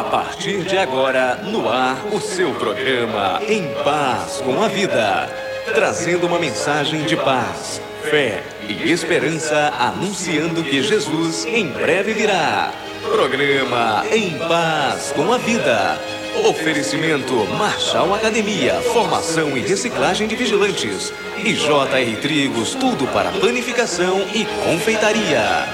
A 0.00 0.04
partir 0.04 0.62
de 0.62 0.78
agora, 0.78 1.34
no 1.44 1.68
ar, 1.68 2.06
o 2.10 2.18
seu 2.18 2.54
programa 2.54 3.38
Em 3.46 3.68
Paz 3.84 4.40
com 4.42 4.62
a 4.62 4.66
Vida. 4.66 5.28
Trazendo 5.74 6.26
uma 6.26 6.38
mensagem 6.38 7.02
de 7.02 7.18
paz, 7.18 7.82
fé 8.10 8.42
e 8.66 8.90
esperança, 8.90 9.74
anunciando 9.78 10.64
que 10.64 10.82
Jesus 10.82 11.44
em 11.44 11.66
breve 11.66 12.14
virá. 12.14 12.72
Programa 13.12 14.02
Em 14.10 14.38
Paz 14.38 15.12
com 15.14 15.34
a 15.34 15.36
Vida. 15.36 16.00
Oferecimento 16.48 17.34
Marshall 17.58 18.14
Academia, 18.14 18.80
formação 18.94 19.54
e 19.54 19.60
reciclagem 19.60 20.26
de 20.26 20.34
vigilantes. 20.34 21.12
E 21.44 21.52
JR 21.52 22.20
Trigos, 22.22 22.74
tudo 22.74 23.06
para 23.08 23.30
panificação 23.32 24.22
e 24.34 24.46
confeitaria. 24.64 25.68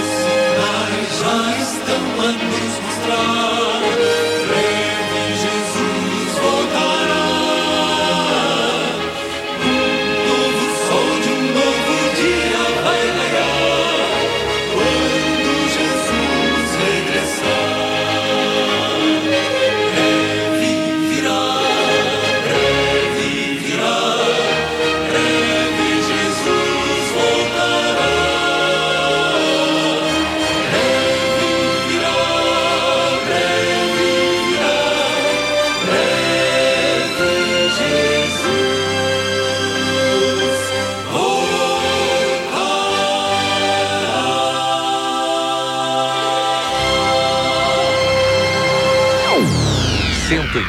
Os 0.00 0.08
sinais 0.24 1.20
já 1.20 1.62
estão 1.62 2.71
nos 3.08 3.51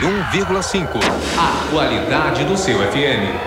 101,5. 0.03 0.99
A 1.37 1.71
qualidade 1.71 2.43
do 2.43 2.57
seu 2.57 2.77
FM. 2.79 3.39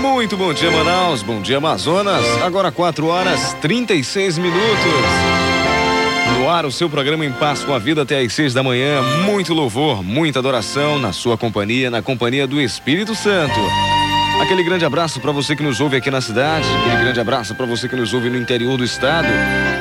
Muito 0.00 0.36
bom 0.36 0.52
dia, 0.52 0.70
Manaus. 0.72 1.22
Bom 1.22 1.40
dia, 1.40 1.58
Amazonas. 1.58 2.24
Agora 2.42 2.72
4 2.72 3.06
horas 3.06 3.54
36 3.60 4.38
minutos. 4.38 5.41
No 6.38 6.48
ar, 6.48 6.66
o 6.66 6.72
seu 6.72 6.88
programa 6.88 7.24
Em 7.24 7.32
Paz 7.32 7.62
com 7.64 7.74
a 7.74 7.78
Vida 7.78 8.02
até 8.02 8.20
às 8.20 8.32
6 8.32 8.54
da 8.54 8.62
manhã. 8.62 9.00
Muito 9.24 9.54
louvor, 9.54 10.02
muita 10.02 10.38
adoração 10.38 10.98
na 10.98 11.12
sua 11.12 11.36
companhia, 11.38 11.90
na 11.90 12.02
companhia 12.02 12.46
do 12.46 12.60
Espírito 12.60 13.14
Santo. 13.14 13.58
Aquele 14.40 14.64
grande 14.64 14.84
abraço 14.84 15.20
para 15.20 15.30
você 15.30 15.54
que 15.54 15.62
nos 15.62 15.80
ouve 15.80 15.96
aqui 15.96 16.10
na 16.10 16.20
cidade, 16.20 16.66
aquele 16.80 17.02
grande 17.04 17.20
abraço 17.20 17.54
para 17.54 17.64
você 17.64 17.88
que 17.88 17.94
nos 17.94 18.12
ouve 18.12 18.28
no 18.28 18.36
interior 18.36 18.76
do 18.76 18.84
estado. 18.84 19.28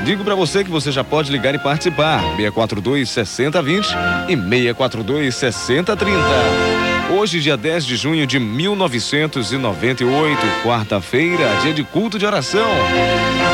Digo 0.05 0.23
para 0.23 0.35
você 0.35 0.63
que 0.63 0.69
você 0.69 0.91
já 0.91 1.03
pode 1.03 1.31
ligar 1.31 1.55
e 1.55 1.59
participar. 1.59 2.21
642 2.35 3.09
6020 3.09 3.85
e 4.29 4.35
642 4.35 5.35
6030. 5.35 6.80
Hoje, 7.13 7.41
dia 7.41 7.57
10 7.57 7.85
de 7.85 7.97
junho 7.97 8.25
de 8.25 8.39
1998, 8.39 10.39
quarta-feira, 10.63 11.57
dia 11.61 11.73
de 11.73 11.83
culto 11.83 12.17
de 12.17 12.25
oração. 12.25 12.69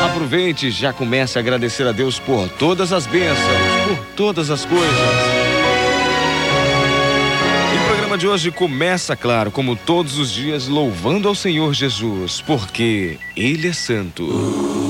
Aproveite 0.06 0.70
já 0.70 0.92
comece 0.92 1.38
a 1.38 1.40
agradecer 1.40 1.84
a 1.84 1.90
Deus 1.90 2.20
por 2.20 2.48
todas 2.50 2.92
as 2.92 3.04
bênçãos, 3.04 3.36
por 3.88 3.98
todas 4.14 4.48
as 4.48 4.64
coisas. 4.64 4.88
O 7.74 7.78
programa 7.88 8.16
de 8.16 8.28
hoje 8.28 8.52
começa, 8.52 9.16
claro, 9.16 9.50
como 9.50 9.74
todos 9.74 10.18
os 10.18 10.30
dias, 10.30 10.68
louvando 10.68 11.26
ao 11.26 11.34
Senhor 11.34 11.74
Jesus, 11.74 12.40
porque 12.40 13.18
Ele 13.36 13.66
é 13.66 13.72
santo. 13.72 14.87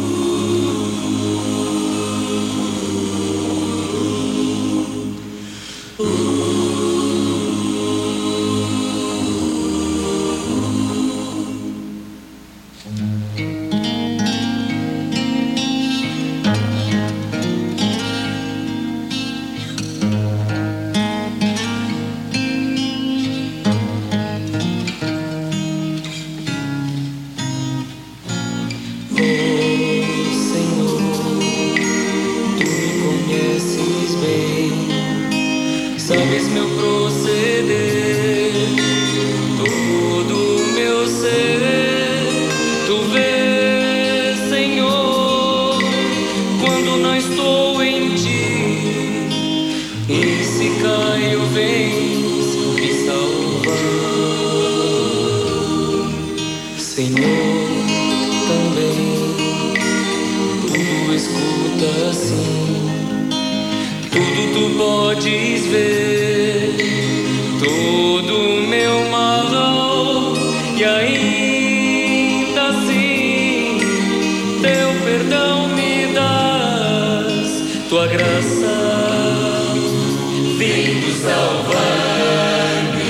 Salvar-me, 81.23 83.01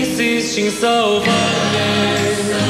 insiste 0.00 0.60
em 0.60 0.70
salvar-me, 0.70 2.67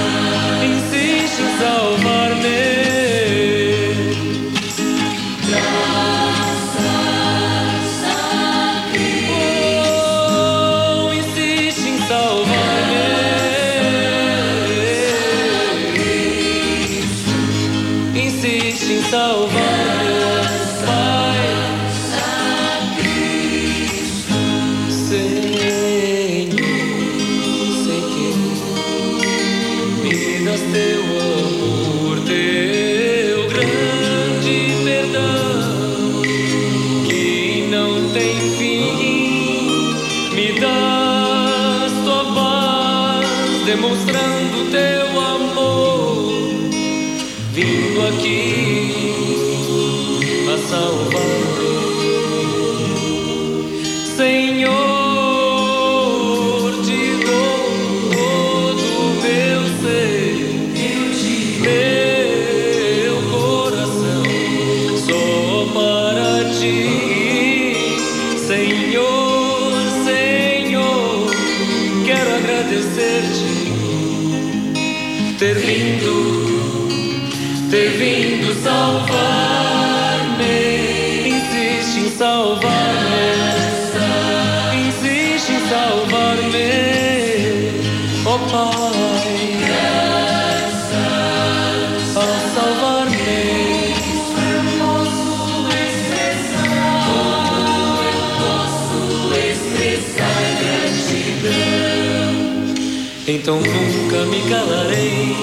Então 103.48 103.62
nunca 103.62 104.26
me 104.26 104.42
calarei, 104.42 105.34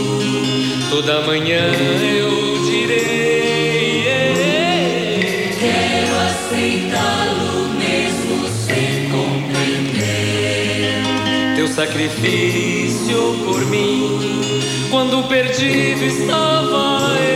toda 0.92 1.22
manhã 1.22 1.72
eu 2.04 2.63
direi. 2.63 4.07
É, 4.07 5.50
quero 5.60 6.16
aceitá-lo 6.19 7.68
mesmo 7.80 8.48
sem 8.48 9.10
compreender. 9.10 11.02
Teu 11.56 11.68
sacrifício 11.68 13.40
por 13.44 13.66
mim, 13.72 14.19
quando 14.92 15.28
perdido 15.28 16.06
estava 16.06 17.18
eu. 17.28 17.35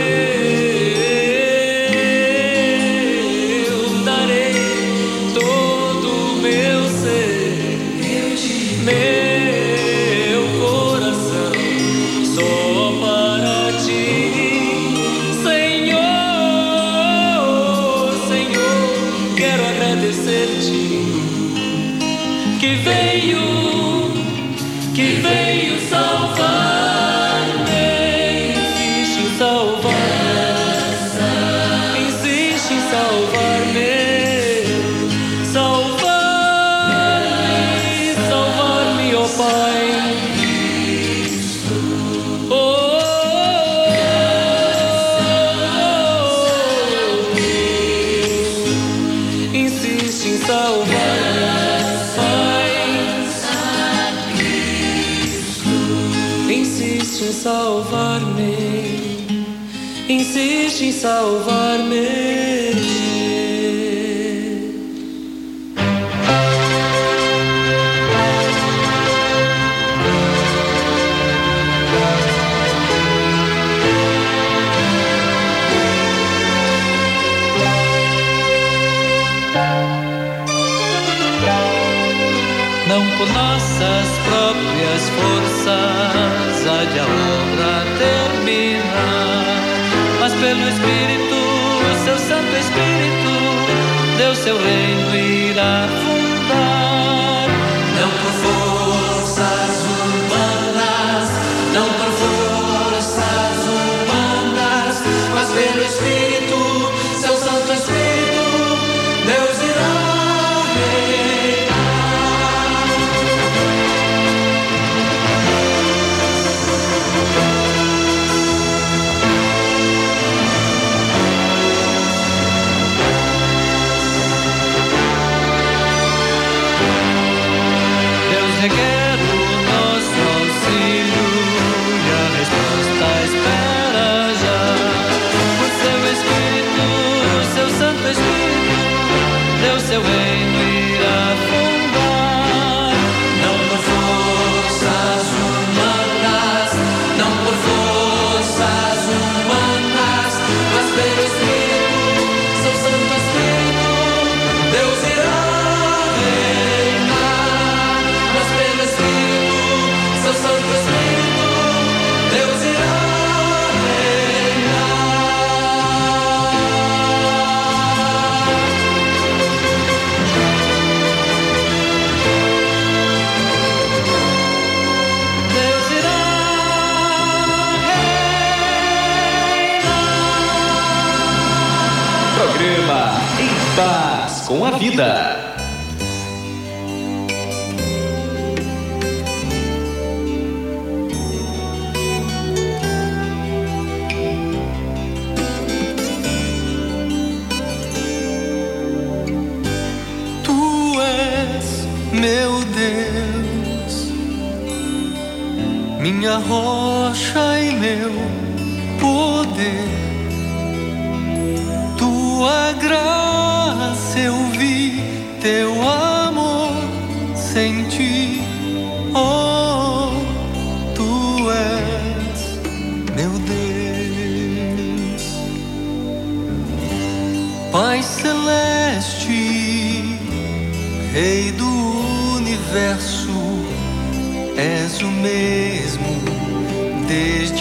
seu 94.50 94.58
reino. 94.58 94.89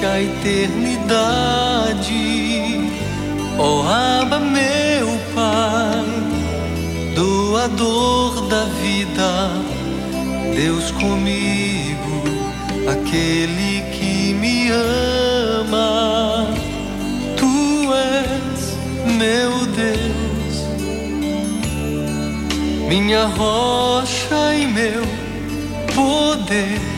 a 0.06 0.22
eternidade. 0.22 0.90
Ó 3.58 3.82
oh, 3.82 4.40
meu 4.40 5.20
Pai, 5.36 6.06
doador 7.16 8.48
da 8.48 8.64
vida, 8.82 9.52
Deus 10.56 10.92
comigo, 10.92 12.24
aquele 12.90 13.82
que 13.92 14.34
me 14.34 14.70
ama. 14.72 16.48
Tu 17.36 17.94
és 17.94 18.78
meu 19.18 19.52
Deus, 19.76 20.56
minha 22.88 23.26
rocha 23.26 24.56
e 24.56 24.66
meu 24.68 25.04
poder 25.94 26.89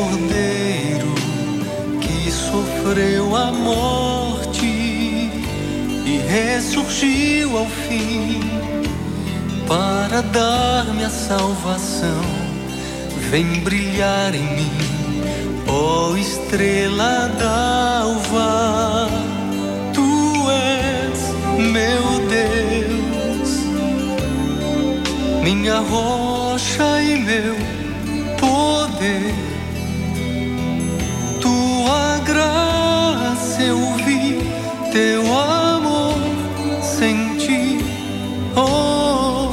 cordeiro 0.00 1.14
que 2.00 2.30
sofreu 2.30 3.36
a 3.36 3.52
morte 3.52 4.64
e 4.64 6.22
ressurgiu 6.26 7.58
ao 7.58 7.66
fim 7.66 8.40
para 9.68 10.22
dar-me 10.22 11.04
a 11.04 11.10
salvação. 11.10 12.22
Vem 13.30 13.60
brilhar 13.60 14.34
em 14.34 14.42
mim, 14.56 14.72
ó 15.68 16.16
estrela 16.16 17.30
d'alva. 17.38 19.08
Tu 19.92 20.50
és 20.50 21.20
meu 21.58 22.04
Deus, 22.38 23.50
minha 25.44 25.78
rocha 25.78 27.02
e 27.02 27.18
meu 27.18 27.54
poder. 28.38 29.49
Eu 33.60 33.78
vi, 34.04 34.40
teu 34.92 35.22
amor 35.38 36.14
senti. 36.82 37.78
Oh, 38.56 39.50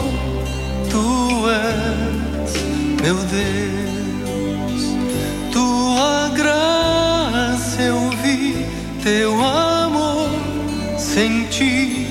tu 0.89 1.49
és 1.49 2.53
meu 3.01 3.15
Deus, 3.15 4.83
tua 5.51 6.29
graça 6.35 7.81
eu 7.81 8.09
vi, 8.23 8.65
teu 9.03 9.33
amor 9.43 10.29
senti. 10.97 12.06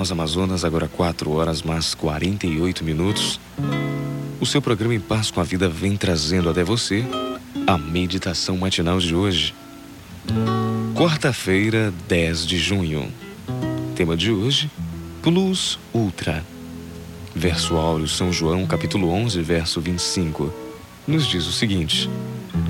Manaus, 0.00 0.12
Amazonas, 0.12 0.64
agora 0.64 0.88
4 0.88 1.30
horas 1.30 1.62
mais 1.62 1.94
48 1.94 2.82
minutos. 2.82 3.38
O 4.40 4.46
seu 4.46 4.62
programa 4.62 4.94
Em 4.94 5.00
Paz 5.00 5.30
com 5.30 5.40
a 5.40 5.44
Vida 5.44 5.68
vem 5.68 5.94
trazendo 5.94 6.48
até 6.48 6.64
você 6.64 7.04
a 7.66 7.76
meditação 7.76 8.56
matinal 8.56 8.98
de 8.98 9.14
hoje. 9.14 9.54
Quarta-feira, 10.96 11.92
10 12.08 12.46
de 12.46 12.56
junho. 12.56 13.12
Tema 13.94 14.16
de 14.16 14.30
hoje: 14.30 14.70
Plus 15.20 15.78
Ultra. 15.92 16.42
Verso 17.34 17.76
áureo, 17.76 18.08
São 18.08 18.32
João, 18.32 18.66
capítulo 18.66 19.10
11, 19.10 19.42
verso 19.42 19.82
25. 19.82 20.50
Nos 21.06 21.26
diz 21.26 21.46
o 21.46 21.52
seguinte: 21.52 22.08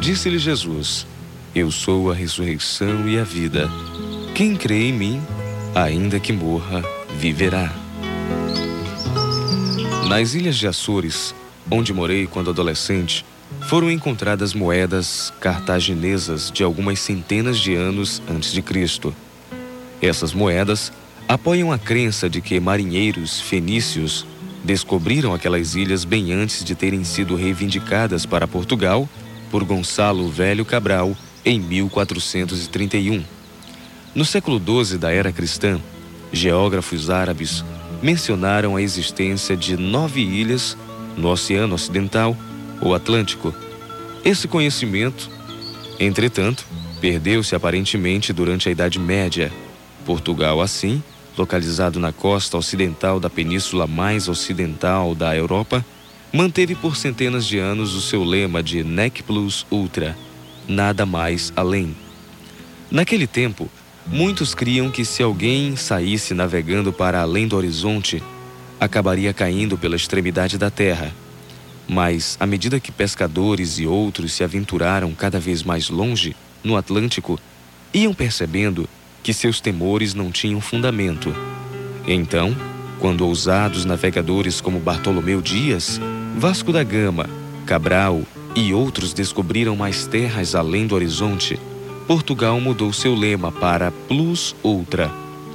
Disse-lhe 0.00 0.38
Jesus: 0.38 1.06
Eu 1.54 1.70
sou 1.70 2.10
a 2.10 2.14
ressurreição 2.14 3.08
e 3.08 3.16
a 3.20 3.22
vida. 3.22 3.70
Quem 4.34 4.56
crê 4.56 4.88
em 4.88 4.92
mim, 4.92 5.22
ainda 5.76 6.18
que 6.18 6.32
morra, 6.32 6.82
viverá. 7.20 7.70
Nas 10.08 10.32
ilhas 10.32 10.56
de 10.56 10.66
Açores, 10.66 11.34
onde 11.70 11.92
morei 11.92 12.26
quando 12.26 12.48
adolescente, 12.48 13.26
foram 13.68 13.90
encontradas 13.90 14.54
moedas 14.54 15.30
cartaginesas 15.38 16.50
de 16.50 16.64
algumas 16.64 16.98
centenas 16.98 17.58
de 17.58 17.74
anos 17.74 18.22
antes 18.26 18.52
de 18.52 18.62
Cristo. 18.62 19.14
Essas 20.00 20.32
moedas 20.32 20.90
apoiam 21.28 21.70
a 21.70 21.78
crença 21.78 22.28
de 22.28 22.40
que 22.40 22.58
marinheiros 22.58 23.38
fenícios 23.38 24.26
descobriram 24.64 25.34
aquelas 25.34 25.74
ilhas 25.74 26.04
bem 26.06 26.32
antes 26.32 26.64
de 26.64 26.74
terem 26.74 27.04
sido 27.04 27.36
reivindicadas 27.36 28.24
para 28.24 28.48
Portugal 28.48 29.06
por 29.50 29.62
Gonçalo 29.62 30.30
Velho 30.30 30.64
Cabral 30.64 31.14
em 31.44 31.60
1431. 31.60 33.22
No 34.14 34.24
século 34.24 34.58
XII 34.58 34.96
da 34.96 35.12
era 35.12 35.30
cristã, 35.30 35.78
geógrafos 36.32 37.10
árabes 37.10 37.64
mencionaram 38.02 38.76
a 38.76 38.82
existência 38.82 39.56
de 39.56 39.76
nove 39.76 40.20
ilhas 40.20 40.76
no 41.16 41.28
Oceano 41.28 41.74
Ocidental 41.74 42.36
ou 42.80 42.94
Atlântico. 42.94 43.54
Esse 44.24 44.48
conhecimento, 44.48 45.30
entretanto, 45.98 46.64
perdeu-se 47.00 47.54
aparentemente 47.54 48.32
durante 48.32 48.68
a 48.68 48.72
Idade 48.72 48.98
Média. 48.98 49.52
Portugal, 50.04 50.60
assim, 50.60 51.02
localizado 51.36 51.98
na 51.98 52.12
costa 52.12 52.56
ocidental 52.56 53.20
da 53.20 53.30
península 53.30 53.86
mais 53.86 54.28
ocidental 54.28 55.14
da 55.14 55.36
Europa, 55.36 55.84
manteve 56.32 56.74
por 56.74 56.96
centenas 56.96 57.46
de 57.46 57.58
anos 57.58 57.94
o 57.94 58.00
seu 58.00 58.22
lema 58.22 58.62
de 58.62 58.84
Nec 58.84 59.22
Plus 59.22 59.66
Ultra, 59.70 60.16
nada 60.68 61.04
mais 61.04 61.52
além. 61.56 61.94
Naquele 62.90 63.26
tempo, 63.26 63.70
muitos 64.06 64.54
criam 64.54 64.90
que 64.90 65.04
se 65.04 65.22
alguém 65.22 65.76
saísse 65.76 66.34
navegando 66.34 66.92
para 66.92 67.20
além 67.20 67.46
do 67.46 67.56
horizonte, 67.56 68.22
acabaria 68.78 69.32
caindo 69.32 69.76
pela 69.76 69.96
extremidade 69.96 70.56
da 70.56 70.70
terra. 70.70 71.12
Mas, 71.86 72.36
à 72.38 72.46
medida 72.46 72.80
que 72.80 72.92
pescadores 72.92 73.78
e 73.78 73.86
outros 73.86 74.32
se 74.32 74.44
aventuraram 74.44 75.12
cada 75.12 75.40
vez 75.40 75.62
mais 75.62 75.90
longe, 75.90 76.36
no 76.62 76.76
Atlântico, 76.76 77.38
iam 77.92 78.14
percebendo 78.14 78.88
que 79.22 79.34
seus 79.34 79.60
temores 79.60 80.14
não 80.14 80.30
tinham 80.30 80.60
fundamento. 80.60 81.34
Então, 82.06 82.56
quando 82.98 83.26
ousados 83.26 83.84
navegadores 83.84 84.60
como 84.60 84.78
Bartolomeu 84.78 85.40
Dias, 85.40 86.00
Vasco 86.36 86.72
da 86.72 86.82
Gama, 86.82 87.28
Cabral 87.66 88.22
e 88.54 88.72
outros 88.72 89.12
descobriram 89.12 89.76
mais 89.76 90.06
terras 90.06 90.54
além 90.54 90.86
do 90.86 90.94
horizonte, 90.94 91.58
Portugal 92.10 92.60
mudou 92.60 92.92
seu 92.92 93.14
lema 93.14 93.52
para 93.52 93.92
Plus 93.92 94.52
Ultra, 94.64 95.08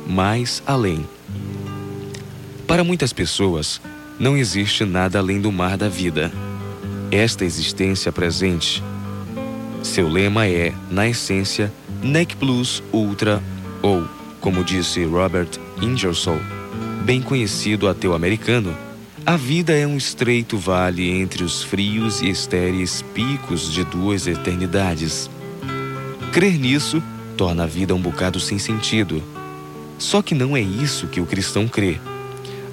mais 0.08 0.64
além. 0.66 1.06
Para 2.66 2.82
muitas 2.82 3.12
pessoas, 3.12 3.82
não 4.18 4.38
existe 4.38 4.86
nada 4.86 5.20
além 5.20 5.42
do 5.42 5.52
mar 5.52 5.76
da 5.76 5.90
vida. 5.90 6.32
esta 7.12 7.44
existência 7.44 8.10
presente. 8.10 8.82
Seu 9.84 10.08
lema 10.08 10.48
é, 10.48 10.74
na 10.90 11.10
essência, 11.10 11.70
Nec 12.02 12.38
Plus 12.38 12.82
Ultra, 12.94 13.44
ou, 13.82 14.06
como 14.40 14.64
disse 14.64 15.04
Robert 15.04 15.50
Ingersoll, 15.82 16.40
bem 17.04 17.22
conhecido 17.22 17.86
ateu 17.86 18.14
americano, 18.14 18.74
a 19.26 19.36
vida 19.36 19.74
é 19.74 19.86
um 19.86 19.98
estreito 19.98 20.58
vale 20.58 21.10
entre 21.10 21.44
os 21.44 21.62
frios 21.62 22.22
e 22.22 22.30
estéreis 22.30 23.02
picos 23.14 23.74
de 23.74 23.84
duas 23.84 24.26
eternidades. 24.26 25.30
Crer 26.36 26.60
nisso 26.60 27.02
torna 27.38 27.64
a 27.64 27.66
vida 27.66 27.96
um 27.96 28.02
bocado 28.02 28.42
sem 28.42 28.60
sentido. 28.60 29.24
Só 29.98 30.22
que 30.22 30.36
não 30.36 30.58
é 30.58 30.60
isso 30.60 31.08
que 31.08 31.22
o 31.22 31.26
cristão 31.26 31.66
crê. 31.66 31.98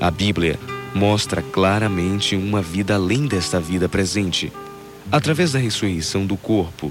A 0.00 0.11
Bíblia 0.11 0.59
mostra 0.92 1.40
claramente 1.40 2.35
uma 2.35 2.61
vida 2.61 2.97
além 2.97 3.28
desta 3.28 3.61
vida 3.61 3.88
presente, 3.88 4.52
através 5.12 5.52
da 5.52 5.61
ressurreição 5.61 6.26
do 6.26 6.37
corpo. 6.37 6.90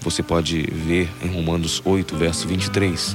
Você 0.00 0.22
pode 0.22 0.62
ver 0.62 1.10
em 1.22 1.28
Romanos 1.28 1.82
8, 1.84 2.16
verso 2.16 2.48
23. 2.48 3.14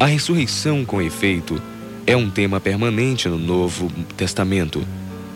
A 0.00 0.06
ressurreição, 0.06 0.82
com 0.82 1.02
efeito, 1.02 1.60
é 2.06 2.16
um 2.16 2.30
tema 2.30 2.58
permanente 2.58 3.28
no 3.28 3.36
Novo 3.36 3.92
Testamento. 4.16 4.82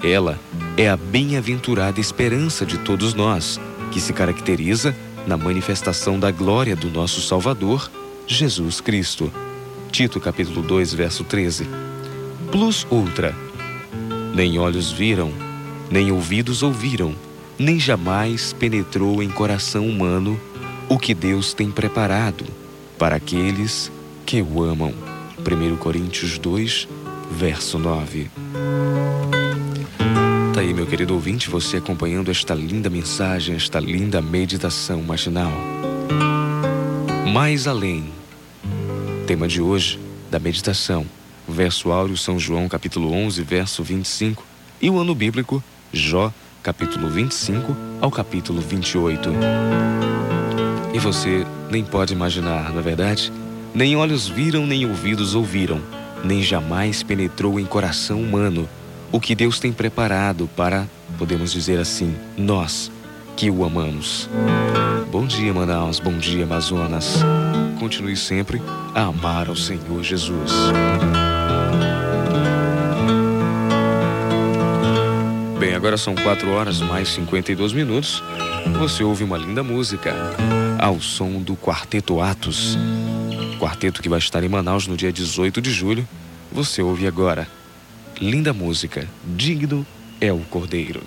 Ela 0.02 0.40
é 0.74 0.88
a 0.88 0.96
bem-aventurada 0.96 2.00
esperança 2.00 2.64
de 2.64 2.78
todos 2.78 3.12
nós, 3.12 3.60
que 3.90 4.00
se 4.00 4.14
caracteriza 4.14 4.96
na 5.26 5.36
manifestação 5.36 6.18
da 6.18 6.30
glória 6.30 6.74
do 6.74 6.90
nosso 6.90 7.20
Salvador, 7.20 7.90
Jesus 8.26 8.80
Cristo. 8.80 9.32
Tito 9.90 10.20
capítulo 10.20 10.62
2, 10.62 10.94
verso 10.94 11.24
13. 11.24 11.66
Plus 12.50 12.86
ultra. 12.90 13.34
Nem 14.34 14.58
olhos 14.58 14.90
viram, 14.90 15.32
nem 15.90 16.10
ouvidos 16.10 16.62
ouviram, 16.62 17.14
nem 17.58 17.78
jamais 17.78 18.52
penetrou 18.52 19.22
em 19.22 19.28
coração 19.28 19.86
humano 19.86 20.40
o 20.88 20.98
que 20.98 21.14
Deus 21.14 21.52
tem 21.54 21.70
preparado 21.70 22.44
para 22.98 23.16
aqueles 23.16 23.90
que 24.24 24.40
o 24.40 24.62
amam. 24.62 24.94
1 25.38 25.76
Coríntios 25.76 26.38
2, 26.38 26.88
verso 27.30 27.78
9. 27.78 28.30
Aí, 30.72 30.76
meu 30.76 30.86
querido 30.86 31.12
ouvinte, 31.12 31.50
você 31.50 31.76
acompanhando 31.76 32.30
esta 32.30 32.54
linda 32.54 32.88
mensagem, 32.88 33.54
esta 33.54 33.78
linda 33.78 34.22
meditação 34.22 35.02
matinal. 35.02 35.52
Mais 37.30 37.66
além. 37.66 38.10
Tema 39.26 39.46
de 39.46 39.60
hoje 39.60 40.00
da 40.30 40.38
meditação, 40.38 41.04
verso 41.46 41.92
áureo 41.92 42.16
São 42.16 42.38
João, 42.38 42.70
capítulo 42.70 43.12
11, 43.12 43.42
verso 43.42 43.84
25, 43.84 44.42
e 44.80 44.88
o 44.88 44.98
ano 44.98 45.14
bíblico 45.14 45.62
Jó, 45.92 46.32
capítulo 46.62 47.10
25 47.10 47.76
ao 48.00 48.10
capítulo 48.10 48.62
28. 48.62 49.28
E 50.94 50.98
você 50.98 51.46
nem 51.70 51.84
pode 51.84 52.14
imaginar, 52.14 52.72
na 52.72 52.80
é 52.80 52.82
verdade, 52.82 53.30
nem 53.74 53.94
olhos 53.94 54.26
viram, 54.26 54.66
nem 54.66 54.86
ouvidos 54.86 55.34
ouviram, 55.34 55.82
nem 56.24 56.42
jamais 56.42 57.02
penetrou 57.02 57.60
em 57.60 57.66
coração 57.66 58.22
humano 58.22 58.66
o 59.12 59.20
que 59.20 59.34
Deus 59.34 59.60
tem 59.60 59.72
preparado 59.72 60.48
para, 60.56 60.88
podemos 61.18 61.52
dizer 61.52 61.78
assim, 61.78 62.16
nós 62.36 62.90
que 63.36 63.50
o 63.50 63.64
amamos. 63.64 64.28
Bom 65.10 65.26
dia, 65.26 65.52
Manaus. 65.52 66.00
Bom 66.00 66.16
dia, 66.18 66.44
Amazonas. 66.44 67.18
Continue 67.78 68.16
sempre 68.16 68.60
a 68.94 69.02
amar 69.02 69.48
ao 69.48 69.56
Senhor 69.56 70.02
Jesus. 70.02 70.52
Bem, 75.58 75.74
agora 75.74 75.96
são 75.96 76.14
4 76.14 76.50
horas 76.50 76.80
mais 76.80 77.08
52 77.10 77.72
minutos. 77.72 78.22
Você 78.78 79.04
ouve 79.04 79.22
uma 79.22 79.36
linda 79.36 79.62
música 79.62 80.14
ao 80.78 81.00
som 81.00 81.40
do 81.40 81.54
Quarteto 81.54 82.20
Atos 82.20 82.76
quarteto 83.62 84.02
que 84.02 84.08
vai 84.08 84.18
estar 84.18 84.42
em 84.42 84.48
Manaus 84.48 84.88
no 84.88 84.96
dia 84.96 85.12
18 85.12 85.62
de 85.62 85.70
julho, 85.70 86.06
você 86.50 86.82
ouve 86.82 87.06
agora. 87.06 87.46
Linda 88.22 88.52
música, 88.52 89.08
Digno 89.24 89.84
é 90.20 90.32
o 90.32 90.38
Cordeiro. 90.42 91.02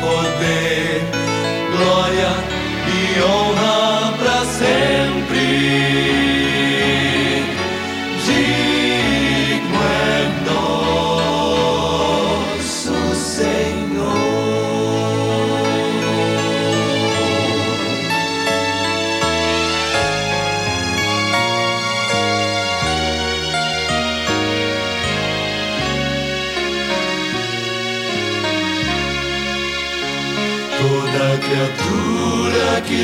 Poder, 0.00 0.81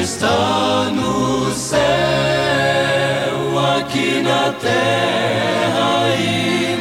está 0.01 0.91
no 0.95 1.53
céu, 1.53 1.79
aqui 3.77 4.23
na 4.23 4.53
terra 4.53 6.15
e 6.21 6.78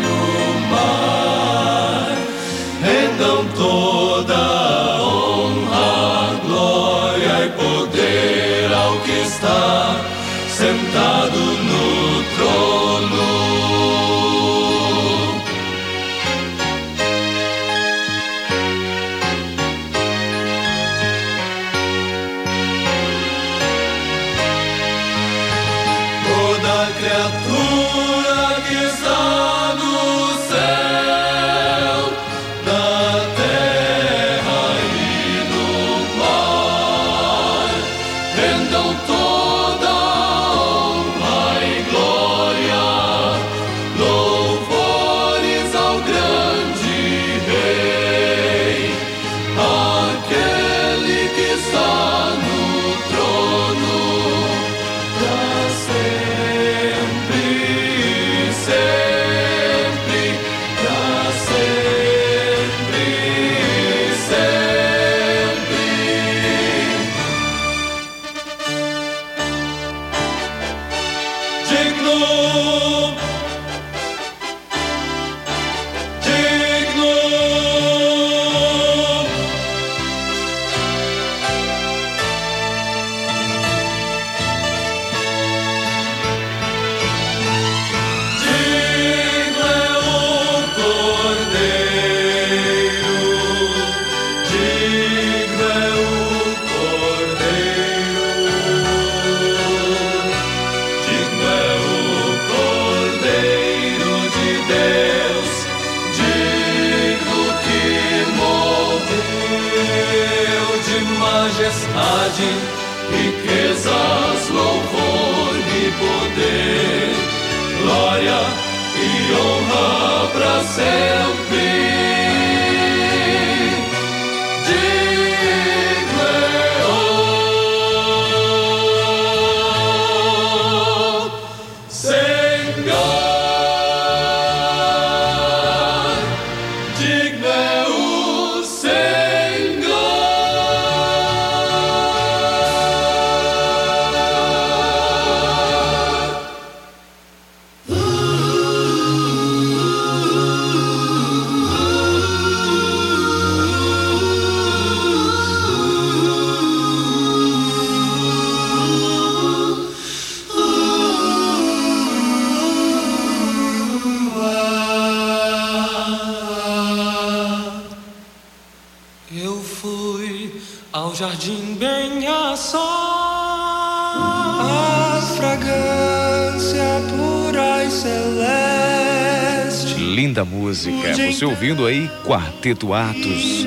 ouvindo 181.58 181.88
aí 181.88 182.08
Quarteto 182.24 182.94
Atos. 182.94 183.66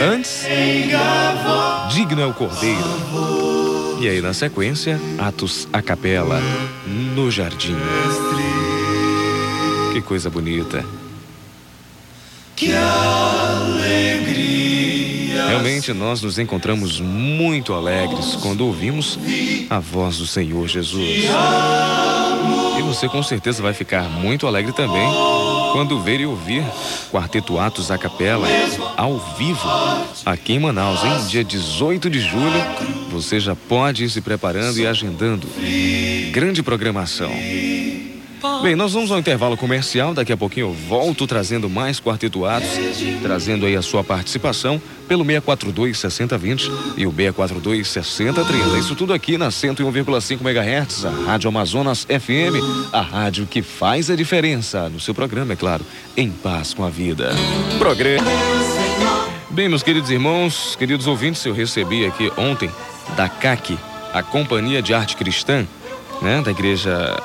Antes, 0.00 0.46
Digno 1.92 2.20
é 2.20 2.26
o 2.26 2.32
Cordeiro. 2.32 3.98
E 4.00 4.08
aí 4.08 4.20
na 4.20 4.32
sequência, 4.32 4.96
Atos 5.18 5.66
a 5.72 5.82
Capela 5.82 6.40
no 6.86 7.28
Jardim. 7.28 7.74
Que 9.92 10.00
coisa 10.00 10.30
bonita. 10.30 10.84
Que 12.54 12.72
alegria. 12.72 14.28
Realmente 15.48 15.92
nós 15.92 16.22
nos 16.22 16.38
encontramos 16.38 17.00
muito 17.00 17.74
alegres 17.74 18.36
quando 18.36 18.60
ouvimos 18.60 19.18
a 19.68 19.80
voz 19.80 20.18
do 20.18 20.28
Senhor 20.28 20.68
Jesus. 20.68 21.24
E 22.78 22.82
você 22.82 23.08
com 23.08 23.20
certeza 23.20 23.60
vai 23.60 23.74
ficar 23.74 24.04
muito 24.04 24.46
alegre 24.46 24.72
também 24.72 25.39
quando 25.72 26.00
ver 26.00 26.20
e 26.20 26.26
ouvir 26.26 26.64
Quarteto 27.10 27.58
Atos 27.58 27.90
a 27.90 27.98
Capela 27.98 28.46
ao 28.96 29.18
vivo 29.36 29.68
aqui 30.24 30.54
em 30.54 30.58
Manaus, 30.58 31.02
em 31.04 31.26
dia 31.26 31.44
18 31.44 32.10
de 32.10 32.20
julho. 32.20 32.60
Você 33.10 33.40
já 33.40 33.54
pode 33.54 34.04
ir 34.04 34.10
se 34.10 34.20
preparando 34.20 34.78
e 34.78 34.86
agendando. 34.86 35.46
Grande 36.32 36.62
programação. 36.62 37.30
Bem, 38.62 38.74
nós 38.74 38.94
vamos 38.94 39.10
ao 39.10 39.18
intervalo 39.18 39.56
comercial. 39.56 40.14
Daqui 40.14 40.32
a 40.32 40.36
pouquinho 40.36 40.68
eu 40.68 40.72
volto 40.72 41.26
trazendo 41.26 41.68
mais 41.68 42.00
Quarteto 42.00 42.46
Atos, 42.46 42.70
trazendo 43.22 43.66
aí 43.66 43.76
a 43.76 43.82
sua 43.82 44.02
participação 44.02 44.80
pelo 45.06 45.24
642 45.24 45.98
6020 45.98 46.64
e 46.96 47.06
o 47.06 47.10
642 47.10 47.88
6030. 47.88 48.78
Isso 48.78 48.94
tudo 48.94 49.12
aqui 49.12 49.36
na 49.36 49.48
101,5 49.48 50.40
MHz, 50.40 51.04
a 51.04 51.10
Rádio 51.10 51.48
Amazonas 51.48 52.04
FM, 52.04 52.92
a 52.92 53.00
rádio 53.00 53.46
que 53.46 53.60
faz 53.60 54.10
a 54.10 54.16
diferença 54.16 54.88
no 54.88 55.00
seu 55.00 55.14
programa, 55.14 55.52
é 55.52 55.56
claro, 55.56 55.84
em 56.16 56.30
paz 56.30 56.72
com 56.72 56.84
a 56.84 56.88
vida. 56.88 57.32
Programa. 57.78 58.30
Bem, 59.50 59.68
meus 59.68 59.82
queridos 59.82 60.10
irmãos, 60.10 60.76
queridos 60.76 61.06
ouvintes, 61.06 61.44
eu 61.44 61.52
recebi 61.52 62.06
aqui 62.06 62.32
ontem 62.38 62.70
da 63.16 63.28
CAC, 63.28 63.76
a 64.14 64.22
Companhia 64.22 64.80
de 64.80 64.94
Arte 64.94 65.16
Cristã, 65.16 65.66
né, 66.22 66.40
da 66.40 66.52
Igreja 66.52 67.20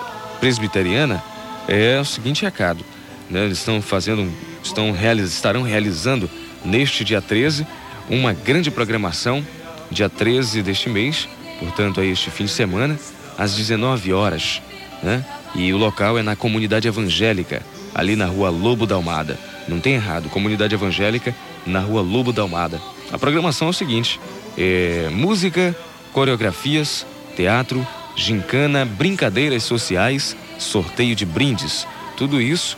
presbiteriana 0.46 1.24
é 1.68 2.00
o 2.00 2.06
seguinte 2.06 2.44
recado. 2.44 2.86
Né? 3.32 3.46
Eles 3.46 3.58
estão 3.58 3.82
fazendo, 3.82 4.32
estão 4.64 4.92
realiz, 4.92 5.34
estarão 5.34 5.64
realizando 5.64 6.30
neste 6.64 7.04
dia 7.04 7.20
13 7.20 7.66
uma 8.08 8.32
grande 8.32 8.70
programação, 8.70 9.44
dia 9.90 10.08
13 10.08 10.62
deste 10.62 10.88
mês, 10.88 11.28
portanto, 11.58 12.00
aí 12.00 12.12
este 12.12 12.30
fim 12.30 12.46
de 12.46 12.52
semana, 12.52 12.96
às 13.36 13.56
19 13.56 14.14
horas. 14.14 14.62
Né? 15.02 15.26
E 15.56 15.74
o 15.74 15.78
local 15.78 16.16
é 16.16 16.22
na 16.22 16.36
comunidade 16.36 16.88
evangélica, 16.88 17.64
ali 17.96 18.16
na 18.16 18.28
rua 18.28 18.52
Lobo 18.52 18.86
da 18.86 18.94
Almada. 18.94 19.40
Não 19.68 19.80
tem 19.80 19.96
errado, 19.96 20.30
comunidade 20.30 20.76
evangélica 20.76 21.36
na 21.66 21.80
rua 21.80 22.04
Lobo 22.04 22.32
da 22.32 22.44
Almada. 22.44 22.80
A 23.12 23.18
programação 23.18 23.70
é 23.70 23.72
o 23.72 23.74
seguinte: 23.74 24.20
é 24.56 25.10
música, 25.12 25.76
coreografias, 26.14 27.04
teatro, 27.36 27.86
gincana, 28.16 28.86
brincadeiras 28.86 29.64
sociais, 29.64 30.36
sorteio 30.58 31.16
de 31.16 31.26
brindes. 31.26 31.88
Tudo 32.18 32.42
isso 32.42 32.78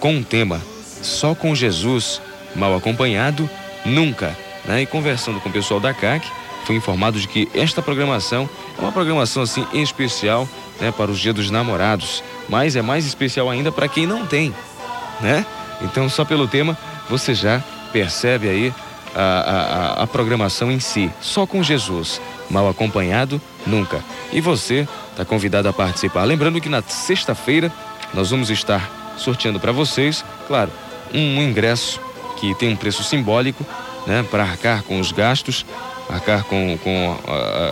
com 0.00 0.14
um 0.14 0.22
tema: 0.22 0.60
só 1.02 1.34
com 1.34 1.54
Jesus, 1.54 2.20
mal 2.54 2.76
acompanhado, 2.76 3.48
nunca. 3.84 4.36
Né? 4.64 4.82
E 4.82 4.86
conversando 4.86 5.40
com 5.40 5.48
o 5.48 5.52
pessoal 5.52 5.80
da 5.80 5.94
CAC, 5.94 6.26
fui 6.64 6.76
informado 6.76 7.18
de 7.18 7.26
que 7.26 7.48
esta 7.54 7.82
programação 7.82 8.48
é 8.78 8.80
uma 8.80 8.92
programação 8.92 9.42
assim 9.42 9.66
especial 9.72 10.48
né, 10.80 10.92
para 10.92 11.10
os 11.10 11.18
Dias 11.18 11.34
dos 11.34 11.50
Namorados, 11.50 12.22
mas 12.48 12.76
é 12.76 12.82
mais 12.82 13.06
especial 13.06 13.50
ainda 13.50 13.70
para 13.70 13.88
quem 13.88 14.06
não 14.06 14.26
tem, 14.26 14.54
né? 15.20 15.44
Então, 15.80 16.08
só 16.08 16.24
pelo 16.24 16.46
tema, 16.46 16.78
você 17.08 17.34
já 17.34 17.62
percebe 17.92 18.48
aí 18.48 18.74
a, 19.14 19.96
a, 19.98 20.02
a 20.02 20.06
programação 20.06 20.70
em 20.70 20.80
si, 20.80 21.10
só 21.20 21.46
com 21.46 21.62
Jesus, 21.62 22.20
mal 22.50 22.68
acompanhado, 22.68 23.40
nunca. 23.66 24.02
E 24.32 24.40
você 24.40 24.86
está 25.10 25.24
convidado 25.24 25.68
a 25.68 25.72
participar. 25.72 26.24
Lembrando 26.24 26.60
que 26.60 26.68
na 26.68 26.82
sexta-feira 26.82 27.72
nós 28.14 28.30
vamos 28.30 28.50
estar 28.50 29.14
sorteando 29.16 29.60
para 29.60 29.72
vocês, 29.72 30.24
claro, 30.46 30.70
um 31.12 31.42
ingresso 31.42 32.00
que 32.38 32.54
tem 32.54 32.70
um 32.70 32.76
preço 32.76 33.04
simbólico, 33.04 33.64
né, 34.06 34.24
para 34.30 34.42
arcar 34.42 34.82
com 34.82 34.98
os 34.98 35.12
gastos, 35.12 35.64
arcar 36.08 36.44
com, 36.44 36.76
com 36.82 37.16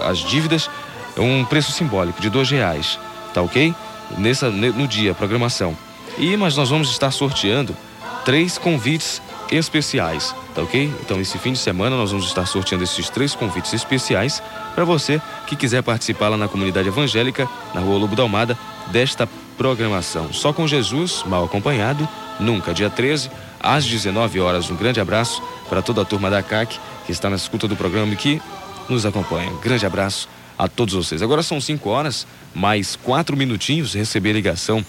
as 0.08 0.18
dívidas, 0.18 0.70
um 1.16 1.44
preço 1.44 1.72
simbólico 1.72 2.20
de 2.20 2.30
dois 2.30 2.50
reais, 2.50 2.98
tá 3.34 3.42
ok? 3.42 3.74
Nessa, 4.16 4.50
no 4.50 4.86
dia, 4.86 5.14
programação. 5.14 5.76
E 6.18 6.36
mas 6.36 6.56
nós 6.56 6.70
vamos 6.70 6.90
estar 6.90 7.10
sorteando 7.10 7.76
três 8.24 8.58
convites 8.58 9.20
especiais, 9.50 10.34
tá 10.54 10.62
ok? 10.62 10.92
Então, 11.00 11.20
esse 11.20 11.38
fim 11.38 11.52
de 11.52 11.58
semana 11.58 11.96
nós 11.96 12.10
vamos 12.10 12.26
estar 12.26 12.46
sorteando 12.46 12.84
esses 12.84 13.08
três 13.08 13.34
convites 13.34 13.72
especiais 13.72 14.42
para 14.74 14.84
você 14.84 15.20
que 15.46 15.56
quiser 15.56 15.82
participar 15.82 16.28
lá 16.28 16.36
na 16.36 16.48
comunidade 16.48 16.88
evangélica, 16.88 17.48
na 17.74 17.80
Rua 17.80 17.98
Lobo 17.98 18.14
da 18.14 18.22
Almada, 18.22 18.56
desta 18.92 19.28
programação. 19.56 20.32
Só 20.32 20.52
com 20.52 20.66
Jesus, 20.66 21.22
mal 21.26 21.44
acompanhado, 21.44 22.08
nunca. 22.38 22.72
Dia 22.72 22.88
13, 22.88 23.30
às 23.60 23.84
19 23.84 24.40
horas. 24.40 24.70
Um 24.70 24.76
grande 24.76 25.00
abraço 25.00 25.42
para 25.68 25.82
toda 25.82 26.02
a 26.02 26.04
turma 26.04 26.30
da 26.30 26.42
CAC 26.42 26.78
que 27.04 27.12
está 27.12 27.28
na 27.28 27.36
escuta 27.36 27.68
do 27.68 27.76
programa 27.76 28.12
e 28.12 28.16
que 28.16 28.40
nos 28.88 29.04
acompanha. 29.04 29.52
grande 29.62 29.84
abraço 29.84 30.28
a 30.58 30.68
todos 30.68 30.94
vocês. 30.94 31.22
Agora 31.22 31.42
são 31.42 31.60
5 31.60 31.88
horas, 31.88 32.26
mais 32.54 32.96
quatro 32.96 33.36
minutinhos. 33.36 33.94
Receber 33.94 34.32
ligação 34.32 34.84